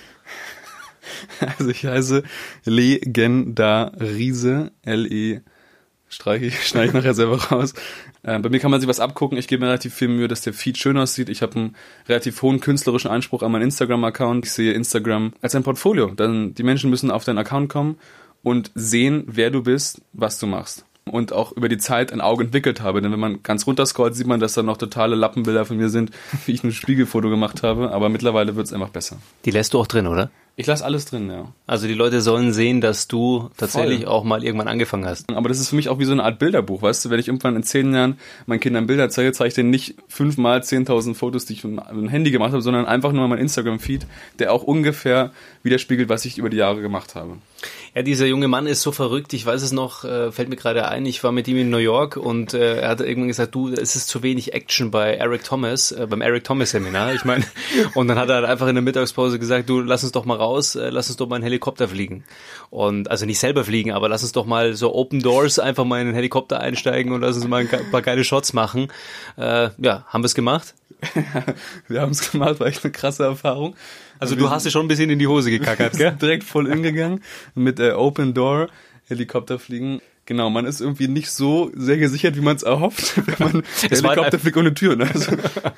Also 1.40 1.70
ich 1.70 1.86
heiße 1.86 2.24
Legendariese, 2.66 4.74
L-E 4.84 5.40
streiche 6.10 6.46
ich, 6.46 6.64
schneide 6.68 6.88
ich 6.88 6.94
nachher 6.94 7.14
selber 7.14 7.38
raus. 7.38 7.74
Äh, 8.24 8.40
bei 8.40 8.50
mir 8.50 8.60
kann 8.60 8.72
man 8.72 8.80
sich 8.80 8.90
was 8.90 9.00
abgucken. 9.00 9.38
Ich 9.38 9.48
gebe 9.48 9.62
mir 9.62 9.68
relativ 9.68 9.94
viel 9.94 10.08
Mühe, 10.08 10.28
dass 10.28 10.42
der 10.42 10.54
Feed 10.54 10.78
schön 10.78 10.98
aussieht. 10.98 11.30
Ich 11.30 11.42
habe 11.42 11.56
einen 11.56 11.76
relativ 12.08 12.42
hohen 12.42 12.60
künstlerischen 12.60 13.10
Anspruch 13.10 13.44
an 13.44 13.52
meinen 13.52 13.64
Instagram-Account. 13.64 14.46
Ich 14.46 14.52
sehe 14.52 14.74
Instagram 14.74 15.34
als 15.42 15.56
ein 15.56 15.64
Portfolio. 15.64 16.08
Dann 16.08 16.54
die 16.54 16.64
Menschen 16.64 16.90
müssen 16.90 17.12
auf 17.12 17.24
deinen 17.24 17.38
Account 17.38 17.70
kommen 17.70 17.98
und 18.44 18.72
sehen, 18.76 19.24
wer 19.28 19.50
du 19.50 19.64
bist, 19.64 20.02
was 20.14 20.40
du 20.40 20.48
machst 20.48 20.87
und 21.10 21.34
auch 21.34 21.52
über 21.52 21.70
die 21.70 21.78
Zeit 21.78 22.12
ein 22.12 22.22
Auge 22.22 22.46
entwickelt 22.46 22.82
habe. 22.82 23.02
Denn 23.02 23.12
wenn 23.12 23.20
man 23.20 23.44
ganz 23.44 23.68
runter 23.68 23.86
scrollt, 23.86 24.16
sieht 24.16 24.28
man, 24.28 24.40
dass 24.40 24.54
da 24.54 24.64
noch 24.64 24.78
totale 24.78 25.16
Lappenbilder 25.16 25.66
von 25.66 25.78
mir 25.78 25.90
sind, 25.90 26.12
wie 26.46 26.52
ich 26.52 26.64
ein 26.64 26.72
Spiegelfoto 26.72 27.30
gemacht 27.30 27.64
habe. 27.64 27.92
Aber 27.92 28.10
mittlerweile 28.10 28.56
wird 28.56 28.68
es 28.68 28.74
einfach 28.74 28.90
besser. 28.90 29.18
Die 29.46 29.52
lässt 29.52 29.74
du 29.74 29.80
auch 29.80 29.88
drin, 29.88 30.08
oder? 30.08 30.30
Ich 30.60 30.66
lasse 30.66 30.84
alles 30.84 31.06
drin, 31.06 31.30
ja. 31.30 31.54
Also 31.68 31.86
die 31.88 31.94
Leute 31.94 32.20
sollen 32.20 32.52
sehen, 32.52 32.82
dass 32.82 33.08
du 33.08 33.52
tatsächlich 33.58 34.06
Voll. 34.06 34.08
auch 34.08 34.24
mal 34.24 34.44
irgendwann 34.44 34.68
angefangen 34.68 35.06
hast. 35.06 35.32
Aber 35.32 35.50
das 35.50 35.60
ist 35.60 35.70
für 35.70 35.76
mich 35.76 35.88
auch 35.88 36.00
wie 36.00 36.06
so 36.06 36.14
eine 36.14 36.24
Art 36.24 36.40
Bilderbuch, 36.40 36.82
weißt 36.82 37.06
du? 37.06 37.10
Wenn 37.12 37.20
ich 37.20 37.28
irgendwann 37.28 37.56
in 37.56 37.62
zehn 37.62 37.94
Jahren 37.94 38.18
meinen 38.48 38.60
Kindern 38.60 38.88
Bilder 38.88 39.08
zeige, 39.12 39.32
zeige 39.34 39.50
ich 39.50 39.54
denen 39.54 39.70
nicht 39.70 39.94
fünfmal 40.08 40.64
zehntausend 40.64 41.16
Fotos, 41.16 41.46
die 41.46 41.54
ich 41.54 41.64
mit 41.64 41.88
dem 41.92 42.10
Handy 42.10 42.32
gemacht 42.32 42.54
habe, 42.54 42.64
sondern 42.64 42.88
einfach 42.88 43.12
nur 43.12 43.28
mein 43.28 43.38
Instagram-Feed, 43.38 44.08
der 44.40 44.52
auch 44.52 44.64
ungefähr 44.64 45.32
widerspiegelt, 45.62 46.10
was 46.10 46.26
ich 46.26 46.40
über 46.40 46.50
die 46.50 46.58
Jahre 46.58 46.82
gemacht 46.82 47.14
habe. 47.14 47.38
Ja, 47.96 48.04
dieser 48.04 48.28
junge 48.28 48.48
Mann 48.48 48.68
ist 48.68 48.82
so 48.82 48.92
verrückt. 48.92 49.34
Ich 49.34 49.46
weiß 49.46 49.62
es 49.64 49.72
noch, 49.72 50.04
äh, 50.04 50.32
fällt 50.32 50.50
mir 50.50 50.56
gerade 50.56 50.88
ein. 50.88 51.06
Ich 51.06 51.24
war 51.24 51.32
mit 51.32 51.48
ihm 51.48 51.58
in 51.58 51.70
New 51.70 51.78
York 51.78 52.16
und 52.16 52.54
äh, 52.54 52.82
er 52.82 52.90
hat 52.90 53.02
irgendwann 53.02 53.30
gesagt, 53.30 53.56
du, 53.56 53.70
es 53.70 53.96
ist 53.96 54.08
zu 54.08 54.22
wenig 54.22 54.54
Action 54.54 54.92
bei 54.92 55.16
Eric 55.16 55.44
Thomas, 55.44 55.92
äh, 55.92 56.06
beim 56.08 56.22
Eric 56.22 56.44
Thomas 56.44 56.72
Seminar. 56.72 57.14
Ich 57.16 57.26
meine, 57.26 57.46
und 57.96 58.08
dann 58.08 58.20
hat 58.20 58.30
er 58.30 58.36
halt 58.36 58.46
einfach 58.46 58.68
in 58.68 58.76
der 58.76 58.84
Mittagspause 58.84 59.40
gesagt, 59.40 59.70
du, 59.70 59.82
lass 59.82 60.04
uns 60.04 60.12
doch 60.12 60.26
mal 60.26 60.38
raus, 60.38 60.76
äh, 60.76 60.90
lass 60.90 61.08
uns 61.08 61.18
doch 61.18 61.28
mal 61.28 61.36
einen 61.36 61.44
Helikopter 61.44 61.88
fliegen. 61.88 62.24
Und 62.70 63.10
also 63.10 63.26
nicht 63.26 63.40
selber 63.40 63.64
fliegen, 63.64 63.92
aber 63.92 64.10
lass 64.10 64.24
uns 64.24 64.32
doch 64.32 64.46
mal 64.46 64.74
so 64.76 64.94
Open 64.94 65.22
Doors 65.22 65.58
einfach 65.58 65.86
mal 65.86 66.00
in 66.00 66.08
einen 66.08 66.16
Helikopter 66.16 66.60
einsteigen 66.60 67.12
und 67.14 67.22
lass 67.22 67.36
uns 67.36 67.48
mal 67.48 67.62
ein 67.62 67.92
paar 67.92 68.02
geile 68.02 68.24
Shots 68.24 68.54
machen. 68.54 68.90
Äh, 69.38 69.70
ja, 69.78 70.06
haben 70.08 70.22
wir 70.24 70.28
es 70.28 70.36
gemacht? 70.36 70.76
wir 71.88 72.02
haben 72.02 72.12
es 72.12 72.32
gemacht, 72.32 72.60
war 72.60 72.68
echt 72.68 72.84
eine 72.84 72.92
krasse 72.92 73.24
Erfahrung. 73.24 73.76
Also 74.20 74.36
du 74.36 74.50
hast 74.50 74.66
dir 74.66 74.72
schon 74.72 74.86
ein 74.86 74.88
bisschen 74.88 75.10
in 75.10 75.20
die 75.20 75.28
Hose 75.28 75.50
gekackert, 75.50 75.94
gell? 75.98 76.12
direkt 76.20 76.44
voll 76.44 76.68
ingegangen 76.68 77.24
mit 77.56 77.80
äh, 77.80 77.92
Open 77.92 78.34
Door, 78.34 78.70
Helikopter 79.08 79.60
fliegen. 79.60 80.02
Genau, 80.28 80.50
man 80.50 80.66
ist 80.66 80.82
irgendwie 80.82 81.08
nicht 81.08 81.32
so 81.32 81.72
sehr 81.74 81.96
gesichert, 81.96 82.36
wie 82.36 82.42
man 82.42 82.58
es 82.58 82.64
erhofft, 82.64 83.14
wenn 83.26 83.36
man 83.54 83.64
der 83.82 83.98
Helikopter 83.98 84.38
fliegt 84.38 84.58
ohne 84.58 84.74
Türen. 84.74 85.02
Also 85.02 85.32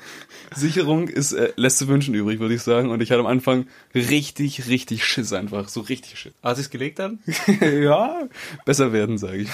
Sicherung 0.56 1.06
ist 1.06 1.32
äh, 1.32 1.52
lässt 1.54 1.78
zu 1.78 1.86
wünschen 1.86 2.14
übrig, 2.14 2.40
würde 2.40 2.54
ich 2.54 2.62
sagen. 2.62 2.90
Und 2.90 3.00
ich 3.00 3.12
hatte 3.12 3.20
am 3.20 3.28
Anfang 3.28 3.68
richtig, 3.94 4.66
richtig 4.66 5.04
Schiss 5.04 5.32
einfach, 5.32 5.68
so 5.68 5.82
richtig 5.82 6.18
Schiss. 6.18 6.32
Hast 6.42 6.58
du 6.58 6.62
es 6.62 6.70
gelegt 6.70 6.98
dann? 6.98 7.20
ja, 7.60 8.22
besser 8.64 8.92
werden, 8.92 9.18
sage 9.18 9.36
ich. 9.36 9.48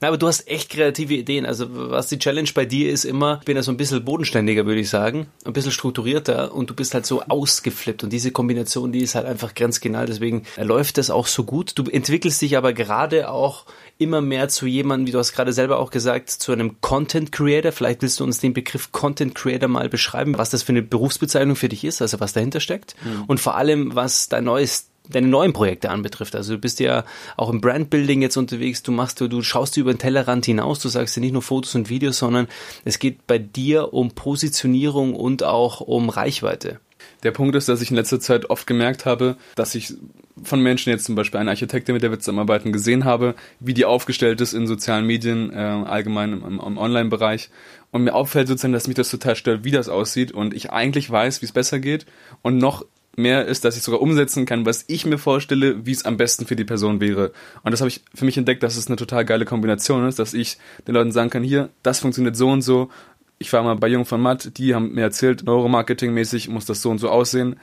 Na, 0.00 0.08
aber 0.08 0.16
du 0.16 0.26
hast 0.26 0.48
echt 0.48 0.70
kreative 0.70 1.12
Ideen. 1.12 1.44
Also 1.44 1.66
was 1.70 2.06
die 2.06 2.18
Challenge 2.18 2.48
bei 2.54 2.64
dir 2.64 2.90
ist 2.90 3.04
immer, 3.04 3.40
ich 3.40 3.44
bin 3.44 3.56
ja 3.56 3.62
so 3.62 3.72
ein 3.72 3.76
bisschen 3.76 4.02
bodenständiger, 4.06 4.64
würde 4.64 4.80
ich 4.80 4.88
sagen, 4.88 5.26
ein 5.44 5.52
bisschen 5.52 5.70
strukturierter 5.70 6.54
und 6.54 6.70
du 6.70 6.74
bist 6.74 6.94
halt 6.94 7.04
so 7.04 7.20
ausgeflippt 7.24 8.02
und 8.02 8.10
diese 8.10 8.30
Kombination, 8.30 8.90
die 8.90 9.00
ist 9.00 9.16
halt 9.16 9.26
einfach 9.26 9.54
grenzgenau. 9.54 10.06
Deswegen 10.06 10.44
läuft 10.56 10.96
das 10.96 11.10
auch 11.10 11.26
so 11.26 11.44
gut. 11.44 11.72
Du 11.76 11.84
entwickelst 11.84 12.40
dich 12.40 12.56
aber 12.56 12.72
gerade 12.72 13.30
auch 13.30 13.66
immer 13.98 14.13
mehr 14.20 14.48
zu 14.48 14.66
jemandem, 14.66 15.06
wie 15.06 15.12
du 15.12 15.18
hast 15.18 15.32
gerade 15.32 15.52
selber 15.52 15.78
auch 15.78 15.90
gesagt, 15.90 16.30
zu 16.30 16.52
einem 16.52 16.80
Content 16.80 17.32
Creator. 17.32 17.72
Vielleicht 17.72 18.02
willst 18.02 18.20
du 18.20 18.24
uns 18.24 18.38
den 18.38 18.54
Begriff 18.54 18.92
Content 18.92 19.34
Creator 19.34 19.68
mal 19.68 19.88
beschreiben, 19.88 20.38
was 20.38 20.50
das 20.50 20.62
für 20.62 20.72
eine 20.72 20.82
Berufsbezeichnung 20.82 21.56
für 21.56 21.68
dich 21.68 21.84
ist, 21.84 22.02
also 22.02 22.20
was 22.20 22.32
dahinter 22.32 22.60
steckt 22.60 22.94
mhm. 23.04 23.24
und 23.26 23.40
vor 23.40 23.56
allem, 23.56 23.94
was 23.94 24.28
dein 24.28 24.44
neues 24.44 24.88
deine 25.08 25.26
neuen 25.26 25.52
Projekte 25.52 25.90
anbetrifft. 25.90 26.34
Also 26.34 26.54
du 26.54 26.58
bist 26.58 26.80
ja 26.80 27.04
auch 27.36 27.50
im 27.50 27.60
Brandbuilding 27.60 28.22
jetzt 28.22 28.36
unterwegs, 28.36 28.82
du 28.82 28.90
machst 28.92 29.20
du, 29.20 29.28
du 29.28 29.42
schaust 29.42 29.76
über 29.76 29.92
den 29.92 29.98
Tellerrand 29.98 30.46
hinaus, 30.46 30.78
du 30.78 30.88
sagst 30.88 31.16
ja 31.16 31.20
nicht 31.20 31.32
nur 31.32 31.42
Fotos 31.42 31.74
und 31.74 31.90
Videos, 31.90 32.18
sondern 32.18 32.48
es 32.84 32.98
geht 32.98 33.26
bei 33.26 33.38
dir 33.38 33.92
um 33.92 34.12
Positionierung 34.12 35.14
und 35.14 35.42
auch 35.42 35.80
um 35.80 36.08
Reichweite. 36.08 36.80
Der 37.22 37.30
Punkt 37.30 37.54
ist, 37.56 37.68
dass 37.68 37.80
ich 37.80 37.90
in 37.90 37.96
letzter 37.96 38.20
Zeit 38.20 38.50
oft 38.50 38.66
gemerkt 38.66 39.06
habe, 39.06 39.36
dass 39.54 39.74
ich 39.74 39.94
von 40.42 40.60
Menschen 40.60 40.90
jetzt 40.90 41.04
zum 41.04 41.14
Beispiel 41.14 41.40
eine 41.40 41.50
Architektin, 41.50 41.94
mit 41.94 42.02
der 42.02 42.10
wir 42.10 42.18
zusammenarbeiten, 42.18 42.72
gesehen 42.72 43.04
habe, 43.04 43.34
wie 43.60 43.74
die 43.74 43.84
aufgestellt 43.84 44.40
ist 44.40 44.52
in 44.52 44.66
sozialen 44.66 45.06
Medien, 45.06 45.52
äh, 45.52 45.56
allgemein 45.56 46.32
im, 46.32 46.60
im 46.60 46.78
Online-Bereich. 46.78 47.50
Und 47.90 48.04
mir 48.04 48.14
auffällt 48.14 48.48
sozusagen, 48.48 48.72
dass 48.72 48.88
mich 48.88 48.96
das 48.96 49.10
total 49.10 49.36
stört, 49.36 49.64
wie 49.64 49.70
das 49.70 49.88
aussieht 49.88 50.32
und 50.32 50.52
ich 50.52 50.72
eigentlich 50.72 51.08
weiß, 51.10 51.42
wie 51.42 51.46
es 51.46 51.52
besser 51.52 51.78
geht 51.78 52.06
und 52.42 52.58
noch 52.58 52.84
mehr 53.16 53.46
ist, 53.46 53.64
dass 53.64 53.76
ich 53.76 53.82
sogar 53.82 54.00
umsetzen 54.00 54.46
kann, 54.46 54.66
was 54.66 54.84
ich 54.88 55.06
mir 55.06 55.18
vorstelle, 55.18 55.86
wie 55.86 55.92
es 55.92 56.04
am 56.04 56.16
besten 56.16 56.46
für 56.46 56.56
die 56.56 56.64
Person 56.64 57.00
wäre. 57.00 57.32
Und 57.62 57.72
das 57.72 57.80
habe 57.80 57.88
ich 57.88 58.02
für 58.14 58.24
mich 58.24 58.36
entdeckt, 58.36 58.62
dass 58.62 58.76
es 58.76 58.86
eine 58.86 58.96
total 58.96 59.24
geile 59.24 59.44
Kombination 59.44 60.06
ist, 60.06 60.18
dass 60.18 60.34
ich 60.34 60.58
den 60.86 60.94
Leuten 60.94 61.12
sagen 61.12 61.30
kann, 61.30 61.42
hier, 61.42 61.70
das 61.82 62.00
funktioniert 62.00 62.36
so 62.36 62.50
und 62.50 62.62
so 62.62 62.90
ich 63.38 63.52
war 63.52 63.62
mal 63.62 63.76
bei 63.76 63.88
Jung 63.88 64.04
von 64.04 64.20
Matt, 64.20 64.58
die 64.58 64.74
haben 64.74 64.92
mir 64.92 65.02
erzählt, 65.02 65.42
Neuromarketing-mäßig 65.44 66.50
muss 66.50 66.66
das 66.66 66.82
so 66.82 66.90
und 66.90 66.98
so 66.98 67.08
aussehen. 67.08 67.56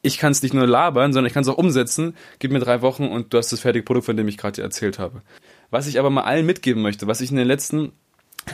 Ich 0.00 0.18
kann 0.18 0.32
es 0.32 0.42
nicht 0.42 0.54
nur 0.54 0.66
labern, 0.66 1.12
sondern 1.12 1.28
ich 1.28 1.34
kann 1.34 1.42
es 1.42 1.48
auch 1.48 1.58
umsetzen. 1.58 2.16
Gib 2.38 2.50
mir 2.50 2.58
drei 2.58 2.82
Wochen 2.82 3.06
und 3.06 3.32
du 3.32 3.38
hast 3.38 3.52
das 3.52 3.60
fertige 3.60 3.84
Produkt, 3.84 4.06
von 4.06 4.16
dem 4.16 4.26
ich 4.28 4.36
gerade 4.36 4.62
erzählt 4.62 4.98
habe. 4.98 5.22
Was 5.70 5.86
ich 5.86 5.98
aber 5.98 6.10
mal 6.10 6.22
allen 6.22 6.44
mitgeben 6.44 6.82
möchte, 6.82 7.06
was 7.06 7.20
ich 7.20 7.30
in 7.30 7.36
den 7.36 7.46
letzten 7.46 7.92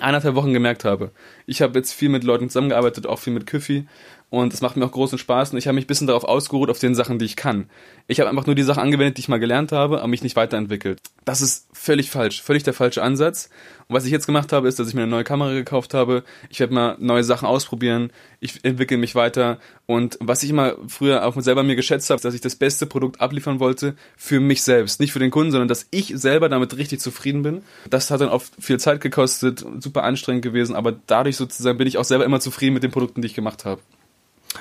eineinhalb 0.01 0.35
Wochen 0.35 0.53
gemerkt 0.53 0.85
habe. 0.85 1.13
Ich 1.47 1.63
habe 1.63 1.79
jetzt 1.79 1.93
viel 1.93 2.11
mit 2.11 2.25
Leuten 2.25 2.49
zusammengearbeitet, 2.49 3.07
auch 3.07 3.19
viel 3.19 3.33
mit 3.33 3.47
Küffi 3.47 3.87
und 4.31 4.53
es 4.53 4.61
macht 4.61 4.77
mir 4.77 4.85
auch 4.85 4.93
großen 4.93 5.19
Spaß 5.19 5.53
und 5.53 5.59
ich 5.59 5.67
habe 5.67 5.75
mich 5.75 5.85
ein 5.85 5.89
bisschen 5.89 6.07
darauf 6.07 6.25
ausgeruht, 6.25 6.69
auf 6.69 6.79
den 6.79 6.95
Sachen, 6.95 7.19
die 7.19 7.25
ich 7.25 7.37
kann. 7.37 7.71
Ich 8.07 8.21
habe 8.21 8.29
einfach 8.29 8.47
nur 8.47 8.55
die 8.55 8.63
Sachen 8.63 8.83
angewendet, 8.83 9.17
die 9.17 9.21
ich 9.21 9.29
mal 9.29 9.39
gelernt 9.39 9.73
habe, 9.73 9.99
aber 9.99 10.09
mich 10.09 10.23
nicht 10.23 10.37
weiterentwickelt. 10.37 11.01
Das 11.25 11.41
ist 11.41 11.67
völlig 11.73 12.11
falsch, 12.11 12.43
völlig 12.43 12.63
der 12.63 12.75
falsche 12.75 13.03
Ansatz. 13.03 13.49
Und 13.87 13.97
was 13.97 14.05
ich 14.05 14.11
jetzt 14.11 14.27
gemacht 14.27 14.53
habe, 14.53 14.69
ist, 14.69 14.79
dass 14.79 14.89
ich 14.89 14.95
mir 14.95 15.03
eine 15.03 15.11
neue 15.11 15.25
Kamera 15.25 15.53
gekauft 15.53 15.95
habe. 15.95 16.25
Ich 16.51 16.61
werde 16.61 16.75
mal 16.75 16.97
neue 16.99 17.25
Sachen 17.25 17.47
ausprobieren. 17.47 18.11
Ich 18.41 18.65
entwickle 18.65 18.99
mich 18.99 19.15
weiter. 19.15 19.59
Und 19.87 20.19
was 20.21 20.43
ich 20.43 20.51
immer 20.51 20.75
früher 20.89 21.25
auch 21.27 21.41
selber 21.41 21.63
mir 21.63 21.77
geschätzt 21.77 22.11
habe, 22.11 22.21
dass 22.21 22.35
ich 22.35 22.43
das 22.43 22.57
beste 22.57 22.85
Produkt 22.87 23.23
abliefern 23.23 23.61
wollte 23.61 23.95
für 24.17 24.41
mich 24.41 24.63
selbst. 24.63 25.01
Nicht 25.01 25.13
für 25.13 25.19
den 25.19 25.31
Kunden, 25.31 25.53
sondern 25.53 25.69
dass 25.69 25.87
ich 25.91 26.13
selber 26.17 26.51
damit 26.51 26.77
richtig 26.77 27.01
zufrieden 27.01 27.43
bin. 27.43 27.63
Das 27.89 28.11
hat 28.11 28.21
dann 28.21 28.29
oft 28.29 28.53
viel 28.59 28.79
Zeit 28.79 29.01
gekostet, 29.01 29.65
super 29.81 30.05
anstrengend 30.05 30.43
gewesen, 30.43 30.77
aber 30.77 30.93
dadurch 30.93 31.37
sozusagen 31.37 31.79
bin 31.79 31.87
ich 31.87 31.97
auch 31.97 32.05
selber 32.05 32.27
immer 32.27 32.41
zufrieden 32.41 32.75
mit 32.75 32.83
den 32.83 32.91
Produkten, 32.91 33.23
die 33.23 33.27
ich 33.27 33.35
gemacht 33.35 33.65
habe. 33.65 33.81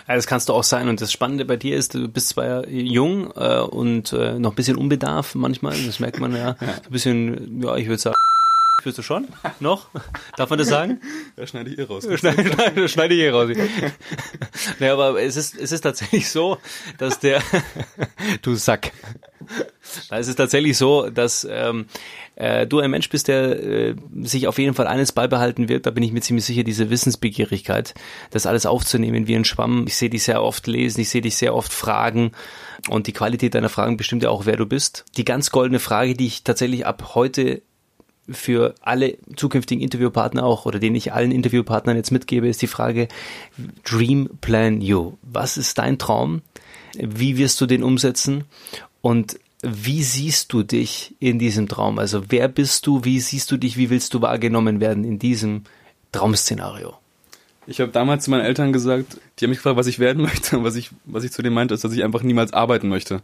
Ja, 0.07 0.15
das 0.15 0.27
kannst 0.27 0.49
du 0.49 0.53
auch 0.53 0.63
sein. 0.63 0.87
Und 0.87 1.01
das 1.01 1.11
Spannende 1.11 1.45
bei 1.45 1.57
dir 1.57 1.75
ist, 1.75 1.93
du 1.93 2.07
bist 2.07 2.29
zwar 2.29 2.67
jung 2.67 3.31
äh, 3.35 3.59
und 3.59 4.13
äh, 4.13 4.39
noch 4.39 4.51
ein 4.51 4.55
bisschen 4.55 4.77
unbedarf 4.77 5.35
manchmal, 5.35 5.75
das 5.85 5.99
merkt 5.99 6.19
man 6.19 6.33
ja. 6.33 6.39
ja. 6.39 6.55
Ein 6.59 6.91
bisschen, 6.91 7.61
ja, 7.61 7.75
ich 7.75 7.87
würde 7.87 8.01
sagen, 8.01 8.15
Führst 8.81 8.97
du 8.99 9.01
schon? 9.01 9.27
Noch? 9.59 9.89
Darf 10.35 10.49
man 10.49 10.59
das 10.59 10.67
sagen? 10.67 11.01
Ja, 11.35 11.47
schneide 11.47 11.71
ich 11.71 11.79
eh 11.79 11.83
raus. 11.83 12.07
Schneide, 12.15 12.45
schneide, 12.53 12.87
schneide 12.87 13.15
ich 13.15 13.21
eh 13.21 13.29
raus. 13.29 13.49
naja, 14.79 14.93
aber 14.93 15.21
es 15.21 15.35
ist, 15.35 15.57
es 15.57 15.71
ist 15.71 15.81
tatsächlich 15.81 16.29
so, 16.29 16.57
dass 16.97 17.19
der, 17.19 17.41
du 18.43 18.55
Sack. 18.55 18.91
Es 20.11 20.27
ist 20.27 20.35
tatsächlich 20.35 20.77
so, 20.77 21.09
dass 21.09 21.47
ähm, 21.49 21.87
äh, 22.35 22.67
du 22.67 22.79
ein 22.79 22.91
Mensch 22.91 23.09
bist, 23.09 23.27
der 23.27 23.63
äh, 23.63 23.95
sich 24.21 24.47
auf 24.47 24.59
jeden 24.59 24.75
Fall 24.75 24.87
eines 24.87 25.11
beibehalten 25.11 25.69
wird, 25.69 25.85
da 25.85 25.91
bin 25.91 26.03
ich 26.03 26.11
mir 26.11 26.21
ziemlich 26.21 26.45
sicher, 26.45 26.63
diese 26.63 26.89
Wissensbegierigkeit, 26.89 27.95
das 28.29 28.45
alles 28.45 28.65
aufzunehmen 28.65 29.27
wie 29.27 29.35
ein 29.35 29.45
Schwamm. 29.45 29.85
Ich 29.87 29.95
sehe 29.95 30.09
dich 30.09 30.23
sehr 30.23 30.43
oft 30.43 30.67
lesen, 30.67 31.01
ich 31.01 31.09
sehe 31.09 31.21
dich 31.21 31.35
sehr 31.35 31.55
oft 31.55 31.73
fragen 31.73 32.31
und 32.89 33.07
die 33.07 33.13
Qualität 33.13 33.55
deiner 33.55 33.69
Fragen 33.69 33.97
bestimmt 33.97 34.23
ja 34.23 34.29
auch, 34.29 34.45
wer 34.45 34.57
du 34.57 34.65
bist. 34.65 35.05
Die 35.17 35.25
ganz 35.25 35.49
goldene 35.49 35.79
Frage, 35.79 36.13
die 36.13 36.27
ich 36.27 36.43
tatsächlich 36.43 36.85
ab 36.85 37.15
heute 37.15 37.63
für 38.29 38.75
alle 38.81 39.17
zukünftigen 39.35 39.81
Interviewpartner 39.81 40.45
auch 40.45 40.65
oder 40.65 40.79
den 40.79 40.95
ich 40.95 41.13
allen 41.13 41.31
Interviewpartnern 41.31 41.95
jetzt 41.95 42.11
mitgebe, 42.11 42.47
ist 42.47 42.61
die 42.61 42.67
Frage 42.67 43.07
Dream 43.83 44.29
Plan 44.41 44.81
You. 44.81 45.13
Was 45.21 45.57
ist 45.57 45.77
dein 45.77 45.97
Traum? 45.97 46.41
Wie 46.97 47.37
wirst 47.37 47.61
du 47.61 47.65
den 47.65 47.83
umsetzen? 47.83 48.43
Und 49.01 49.39
wie 49.61 50.03
siehst 50.03 50.53
du 50.53 50.63
dich 50.63 51.15
in 51.19 51.39
diesem 51.39 51.67
Traum? 51.67 51.99
Also 51.99 52.23
wer 52.29 52.47
bist 52.47 52.85
du? 52.85 53.03
Wie 53.03 53.19
siehst 53.19 53.49
du 53.51 53.57
dich? 53.57 53.77
Wie 53.77 53.89
willst 53.89 54.13
du 54.13 54.21
wahrgenommen 54.21 54.79
werden 54.79 55.03
in 55.03 55.19
diesem 55.19 55.63
Traumszenario? 56.11 56.95
Ich 57.69 57.81
habe 57.81 57.91
damals 57.91 58.23
zu 58.23 58.31
meinen 58.31 58.45
Eltern 58.45 58.71
gesagt, 58.71 59.17
die 59.37 59.45
haben 59.45 59.49
mich 59.49 59.59
gefragt, 59.59 59.75
was 59.75 59.87
ich 59.87 59.99
werden 59.99 60.23
möchte. 60.23 60.57
Und 60.57 60.63
was 60.63 60.75
ich, 60.75 60.91
was 61.05 61.23
ich 61.25 61.31
zu 61.31 61.41
denen 61.41 61.53
meinte, 61.53 61.73
ist, 61.73 61.83
dass 61.83 61.93
ich 61.93 62.03
einfach 62.03 62.23
niemals 62.23 62.53
arbeiten 62.53 62.87
möchte. 62.87 63.15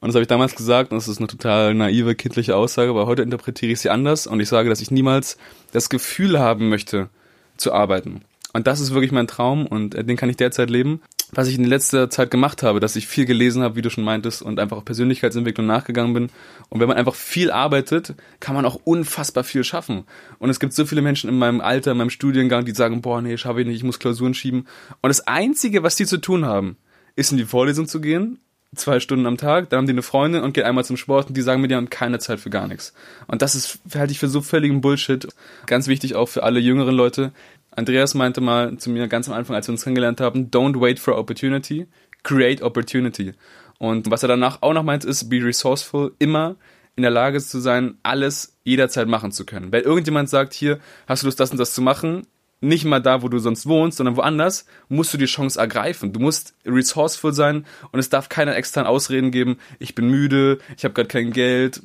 Und 0.00 0.08
das 0.08 0.16
habe 0.16 0.22
ich 0.22 0.28
damals 0.28 0.56
gesagt, 0.56 0.90
und 0.90 0.98
das 0.98 1.08
ist 1.08 1.18
eine 1.18 1.28
total 1.28 1.74
naive, 1.74 2.16
kindliche 2.16 2.56
Aussage, 2.56 2.90
aber 2.90 3.06
heute 3.06 3.22
interpretiere 3.22 3.72
ich 3.72 3.80
sie 3.80 3.90
anders 3.90 4.26
und 4.26 4.40
ich 4.40 4.48
sage, 4.48 4.68
dass 4.68 4.80
ich 4.80 4.90
niemals 4.90 5.38
das 5.72 5.88
Gefühl 5.88 6.40
haben 6.40 6.68
möchte, 6.68 7.08
zu 7.56 7.72
arbeiten. 7.72 8.22
Und 8.52 8.66
das 8.66 8.80
ist 8.80 8.92
wirklich 8.92 9.12
mein 9.12 9.26
Traum 9.26 9.66
und 9.66 9.94
den 9.94 10.16
kann 10.16 10.28
ich 10.28 10.36
derzeit 10.36 10.70
leben 10.70 11.00
was 11.36 11.48
ich 11.48 11.58
in 11.58 11.64
letzter 11.64 12.10
Zeit 12.10 12.30
gemacht 12.30 12.62
habe, 12.62 12.80
dass 12.80 12.96
ich 12.96 13.06
viel 13.06 13.24
gelesen 13.24 13.62
habe, 13.62 13.76
wie 13.76 13.82
du 13.82 13.90
schon 13.90 14.04
meintest, 14.04 14.42
und 14.42 14.58
einfach 14.58 14.76
auch 14.76 14.84
Persönlichkeitsentwicklung 14.84 15.66
nachgegangen 15.66 16.14
bin. 16.14 16.30
Und 16.68 16.80
wenn 16.80 16.88
man 16.88 16.96
einfach 16.96 17.14
viel 17.14 17.50
arbeitet, 17.50 18.14
kann 18.40 18.54
man 18.54 18.64
auch 18.64 18.80
unfassbar 18.84 19.44
viel 19.44 19.64
schaffen. 19.64 20.04
Und 20.38 20.50
es 20.50 20.60
gibt 20.60 20.72
so 20.72 20.86
viele 20.86 21.02
Menschen 21.02 21.28
in 21.28 21.38
meinem 21.38 21.60
Alter, 21.60 21.92
in 21.92 21.98
meinem 21.98 22.10
Studiengang, 22.10 22.64
die 22.64 22.72
sagen, 22.72 23.02
boah, 23.02 23.20
nee, 23.20 23.36
schaffe 23.36 23.60
ich 23.60 23.66
nicht, 23.66 23.76
ich 23.76 23.84
muss 23.84 23.98
Klausuren 23.98 24.34
schieben. 24.34 24.66
Und 25.00 25.08
das 25.08 25.26
Einzige, 25.26 25.82
was 25.82 25.96
die 25.96 26.06
zu 26.06 26.18
tun 26.18 26.44
haben, 26.44 26.76
ist 27.16 27.30
in 27.30 27.38
die 27.38 27.44
Vorlesung 27.44 27.86
zu 27.86 28.00
gehen, 28.00 28.38
zwei 28.76 29.00
Stunden 29.00 29.26
am 29.26 29.36
Tag, 29.36 29.70
dann 29.70 29.78
haben 29.78 29.86
die 29.86 29.92
eine 29.92 30.02
Freundin 30.02 30.42
und 30.42 30.52
geht 30.52 30.64
einmal 30.64 30.84
zum 30.84 30.96
Sport 30.96 31.28
und 31.28 31.36
die 31.36 31.42
sagen 31.42 31.60
mir, 31.60 31.68
die 31.68 31.74
haben 31.74 31.90
keine 31.90 32.18
Zeit 32.18 32.40
für 32.40 32.50
gar 32.50 32.68
nichts. 32.68 32.92
Und 33.26 33.42
das 33.42 33.54
ist, 33.54 33.78
halte 33.94 34.12
ich 34.12 34.18
für 34.18 34.28
so 34.28 34.40
völligen 34.40 34.80
Bullshit. 34.80 35.28
Ganz 35.66 35.86
wichtig 35.86 36.14
auch 36.14 36.28
für 36.28 36.42
alle 36.42 36.60
jüngeren 36.60 36.94
Leute, 36.94 37.32
Andreas 37.76 38.14
meinte 38.14 38.40
mal 38.40 38.76
zu 38.78 38.90
mir 38.90 39.08
ganz 39.08 39.28
am 39.28 39.34
Anfang, 39.34 39.56
als 39.56 39.68
wir 39.68 39.72
uns 39.72 39.84
kennengelernt 39.84 40.20
haben, 40.20 40.50
don't 40.50 40.80
wait 40.80 40.98
for 40.98 41.18
opportunity, 41.18 41.86
create 42.22 42.62
opportunity. 42.62 43.32
Und 43.78 44.10
was 44.10 44.22
er 44.22 44.28
danach 44.28 44.62
auch 44.62 44.72
noch 44.72 44.84
meint, 44.84 45.04
ist, 45.04 45.28
be 45.28 45.44
resourceful, 45.44 46.12
immer 46.18 46.56
in 46.96 47.02
der 47.02 47.10
Lage 47.10 47.40
zu 47.40 47.58
sein, 47.58 47.98
alles 48.02 48.56
jederzeit 48.62 49.08
machen 49.08 49.32
zu 49.32 49.44
können. 49.44 49.72
Weil 49.72 49.82
irgendjemand 49.82 50.28
sagt, 50.28 50.54
hier, 50.54 50.78
hast 51.06 51.22
du 51.22 51.26
Lust, 51.26 51.40
das 51.40 51.50
und 51.50 51.58
das 51.58 51.74
zu 51.74 51.82
machen? 51.82 52.26
Nicht 52.60 52.84
mal 52.84 53.00
da, 53.00 53.22
wo 53.22 53.28
du 53.28 53.38
sonst 53.40 53.66
wohnst, 53.66 53.98
sondern 53.98 54.16
woanders, 54.16 54.66
musst 54.88 55.12
du 55.12 55.18
die 55.18 55.26
Chance 55.26 55.58
ergreifen. 55.58 56.12
Du 56.12 56.20
musst 56.20 56.54
resourceful 56.64 57.32
sein 57.32 57.66
und 57.90 57.98
es 57.98 58.08
darf 58.08 58.28
keine 58.28 58.54
externen 58.54 58.88
Ausreden 58.88 59.32
geben, 59.32 59.58
ich 59.80 59.94
bin 59.94 60.08
müde, 60.08 60.58
ich 60.76 60.84
habe 60.84 60.94
gerade 60.94 61.08
kein 61.08 61.32
Geld, 61.32 61.82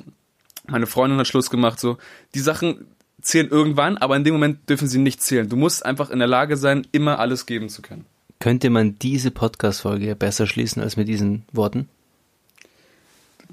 meine 0.68 0.86
Freundin 0.86 1.18
hat 1.18 1.26
Schluss 1.26 1.50
gemacht, 1.50 1.80
so. 1.80 1.98
Die 2.34 2.40
Sachen, 2.40 2.86
zählen 3.22 3.48
irgendwann, 3.48 3.96
aber 3.96 4.16
in 4.16 4.24
dem 4.24 4.34
Moment 4.34 4.68
dürfen 4.68 4.88
sie 4.88 4.98
nicht 4.98 5.22
zählen. 5.22 5.48
Du 5.48 5.56
musst 5.56 5.84
einfach 5.84 6.10
in 6.10 6.18
der 6.18 6.28
Lage 6.28 6.56
sein, 6.56 6.86
immer 6.92 7.18
alles 7.18 7.46
geben 7.46 7.68
zu 7.68 7.82
können. 7.82 8.04
Könnte 8.38 8.70
man 8.70 8.98
diese 8.98 9.30
Podcast-Folge 9.30 10.16
besser 10.16 10.46
schließen 10.46 10.82
als 10.82 10.96
mit 10.96 11.08
diesen 11.08 11.44
Worten? 11.52 11.88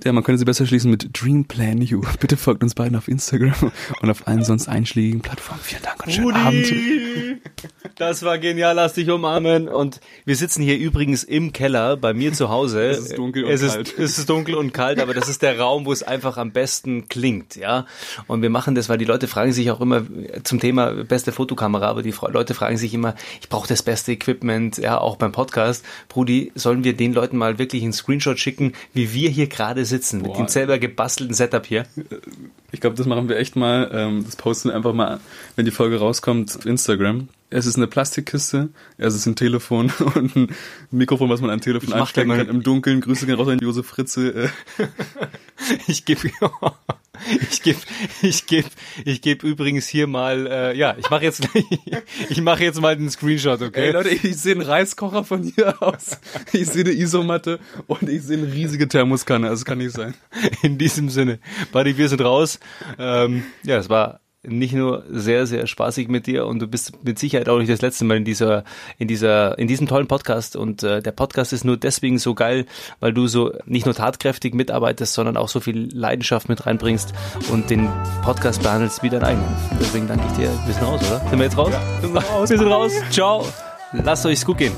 Ja, 0.03 0.13
man 0.13 0.23
könnte 0.23 0.39
sie 0.39 0.45
besser 0.45 0.65
schließen 0.65 0.91
mit 0.91 1.09
Dream 1.19 1.45
Plan 1.45 1.81
You. 1.81 2.01
Bitte 2.19 2.37
folgt 2.37 2.63
uns 2.63 2.75
beiden 2.75 2.97
auf 2.97 3.07
Instagram 3.07 3.71
und 4.01 4.09
auf 4.09 4.27
allen 4.27 4.43
sonst 4.43 4.67
einschlägigen 4.67 5.21
Plattformen. 5.21 5.61
Vielen 5.63 5.81
Dank 5.81 6.05
und 6.05 6.11
schönen 6.11 6.33
Abend. 6.33 6.73
Das 7.95 8.23
war 8.23 8.37
genial, 8.37 8.75
lass 8.75 8.93
dich 8.93 9.09
umarmen. 9.09 9.67
Und 9.67 10.01
wir 10.25 10.35
sitzen 10.35 10.61
hier 10.61 10.77
übrigens 10.77 11.23
im 11.23 11.51
Keller 11.51 11.97
bei 11.97 12.13
mir 12.13 12.33
zu 12.33 12.49
Hause. 12.49 12.83
es 12.89 12.99
ist 12.99 13.17
dunkel 13.17 13.45
und 13.45 13.51
es 13.51 13.61
kalt. 13.61 13.87
Ist, 13.89 13.99
es 13.99 14.17
ist 14.19 14.29
dunkel 14.29 14.55
und 14.55 14.73
kalt, 14.73 14.99
aber 14.99 15.13
das 15.13 15.29
ist 15.29 15.41
der 15.41 15.59
Raum, 15.59 15.85
wo 15.85 15.91
es 15.91 16.03
einfach 16.03 16.37
am 16.37 16.51
besten 16.51 17.07
klingt, 17.07 17.55
ja. 17.55 17.85
Und 18.27 18.41
wir 18.41 18.49
machen 18.49 18.75
das, 18.75 18.89
weil 18.89 18.97
die 18.97 19.05
Leute 19.05 19.27
fragen 19.27 19.51
sich 19.51 19.71
auch 19.71 19.81
immer 19.81 20.03
zum 20.43 20.59
Thema 20.59 20.91
beste 21.03 21.31
Fotokamera, 21.31 21.87
aber 21.87 22.03
die 22.03 22.13
Leute 22.29 22.53
fragen 22.53 22.77
sich 22.77 22.93
immer, 22.93 23.15
ich 23.41 23.49
brauche 23.49 23.67
das 23.67 23.81
beste 23.81 24.11
Equipment, 24.11 24.77
ja, 24.77 24.99
auch 24.99 25.15
beim 25.15 25.31
Podcast. 25.31 25.83
Brudi, 26.07 26.51
sollen 26.55 26.83
wir 26.83 26.95
den 26.95 27.13
Leuten 27.13 27.37
mal 27.37 27.57
wirklich 27.57 27.81
einen 27.81 27.93
Screenshot 27.93 28.39
schicken, 28.39 28.73
wie 28.93 29.13
wir 29.13 29.29
hier 29.29 29.47
gerade 29.47 29.85
sitzen 29.88 30.22
Boah. 30.22 30.29
mit 30.29 30.38
dem 30.38 30.48
selber 30.48 30.77
gebastelten 30.77 31.34
Setup 31.34 31.65
hier. 31.65 31.86
Ich 32.72 32.82
glaube, 32.82 32.96
das 32.96 33.08
machen 33.08 33.29
wir 33.29 33.38
echt 33.38 33.56
mal. 33.56 33.89
Ähm, 33.91 34.24
das 34.25 34.36
posten 34.36 34.70
wir 34.70 34.75
einfach 34.75 34.94
mal, 34.94 35.20
wenn 35.56 35.65
die 35.65 35.72
Folge 35.72 35.98
rauskommt, 35.98 36.56
auf 36.56 36.65
Instagram. 36.65 37.29
Es 37.50 37.65
ist 37.65 37.77
eine 37.77 37.88
Plastikkiste, 37.88 38.70
es 38.98 39.15
ist 39.15 39.25
ein 39.25 39.36
Telefon 39.36 39.91
und 40.15 40.36
ein 40.36 40.56
Mikrofon, 40.91 41.29
was 41.29 41.41
man 41.41 41.50
an 41.50 41.62
Telefon 41.62 41.94
anstecken 41.94 42.29
kann. 42.29 42.50
Im 42.50 42.62
Dunkeln. 42.62 43.01
Grüße 43.01 43.25
gehen 43.25 43.36
raus 43.36 43.48
an 43.48 43.60
Josef 43.60 43.88
Fritze. 43.88 44.51
ich 45.88 46.06
gebe 46.06 46.29
ich 47.51 47.62
gebe 47.62 47.79
ich 48.21 48.45
geb, 48.45 48.65
ich 49.05 49.21
geb 49.21 49.43
übrigens 49.43 49.88
hier 49.88 50.07
mal, 50.07 50.47
äh, 50.47 50.77
ja, 50.77 50.95
ich 50.97 51.09
mache 51.09 51.24
jetzt, 51.24 51.47
ich 52.29 52.41
mache 52.41 52.63
jetzt 52.63 52.81
mal 52.81 52.95
den 52.95 53.09
Screenshot, 53.09 53.62
okay? 53.62 53.88
Ey 53.88 53.91
Leute, 53.91 54.09
ich 54.09 54.38
sehe 54.38 54.53
einen 54.53 54.62
Reiskocher 54.62 55.24
von 55.24 55.43
hier 55.43 55.81
aus, 55.81 56.19
ich 56.53 56.67
sehe 56.67 56.83
eine 56.83 56.93
Isomatte 56.93 57.59
und 57.88 58.09
ich 58.09 58.24
sehe 58.24 58.38
eine 58.38 58.51
riesige 58.51 58.88
Thermoskanne, 58.88 59.50
also 59.50 59.65
kann 59.65 59.77
nicht 59.79 59.93
sein. 59.93 60.13
In 60.62 60.77
diesem 60.77 61.09
Sinne, 61.09 61.39
Buddy, 61.71 61.97
wir 61.97 62.09
sind 62.09 62.21
raus. 62.21 62.59
Ähm, 62.97 63.43
ja, 63.63 63.77
es 63.77 63.89
war 63.89 64.19
nicht 64.47 64.73
nur 64.73 65.03
sehr, 65.09 65.45
sehr 65.45 65.67
spaßig 65.67 66.07
mit 66.07 66.27
dir 66.27 66.45
und 66.45 66.59
du 66.59 66.67
bist 66.67 67.03
mit 67.03 67.19
Sicherheit 67.19 67.49
auch 67.49 67.59
nicht 67.59 67.71
das 67.71 67.81
letzte 67.81 68.05
Mal 68.05 68.17
in 68.17 68.25
dieser, 68.25 68.63
in 68.97 69.07
dieser, 69.07 69.57
in 69.57 69.67
diesem 69.67 69.87
tollen 69.87 70.07
Podcast. 70.07 70.55
Und 70.55 70.83
äh, 70.83 71.01
der 71.01 71.11
Podcast 71.11 71.53
ist 71.53 71.65
nur 71.65 71.77
deswegen 71.77 72.17
so 72.19 72.33
geil, 72.33 72.65
weil 72.99 73.13
du 73.13 73.27
so 73.27 73.53
nicht 73.65 73.85
nur 73.85 73.95
tatkräftig 73.95 74.53
mitarbeitest, 74.53 75.13
sondern 75.13 75.37
auch 75.37 75.49
so 75.49 75.59
viel 75.59 75.89
Leidenschaft 75.93 76.49
mit 76.49 76.65
reinbringst 76.65 77.13
und 77.51 77.69
den 77.69 77.89
Podcast 78.23 78.63
behandelst 78.63 79.03
wie 79.03 79.09
dein 79.09 79.23
eigenen. 79.23 79.55
Deswegen 79.79 80.07
danke 80.07 80.25
ich 80.31 80.37
dir. 80.37 80.49
Wir 80.65 80.73
sind 80.73 80.83
raus, 80.83 81.01
oder? 81.07 81.19
Sind 81.29 81.39
wir 81.39 81.45
jetzt 81.45 81.57
raus? 81.57 81.71
Ja, 81.71 81.81
wir 82.01 82.07
sind 82.07 82.17
raus. 82.31 82.49
Wir 82.49 82.57
sind 82.57 82.67
raus. 82.67 82.91
Ciao. 83.11 83.45
Lasst 83.93 84.25
euch's 84.25 84.45
gut 84.45 84.57
gehen. 84.57 84.73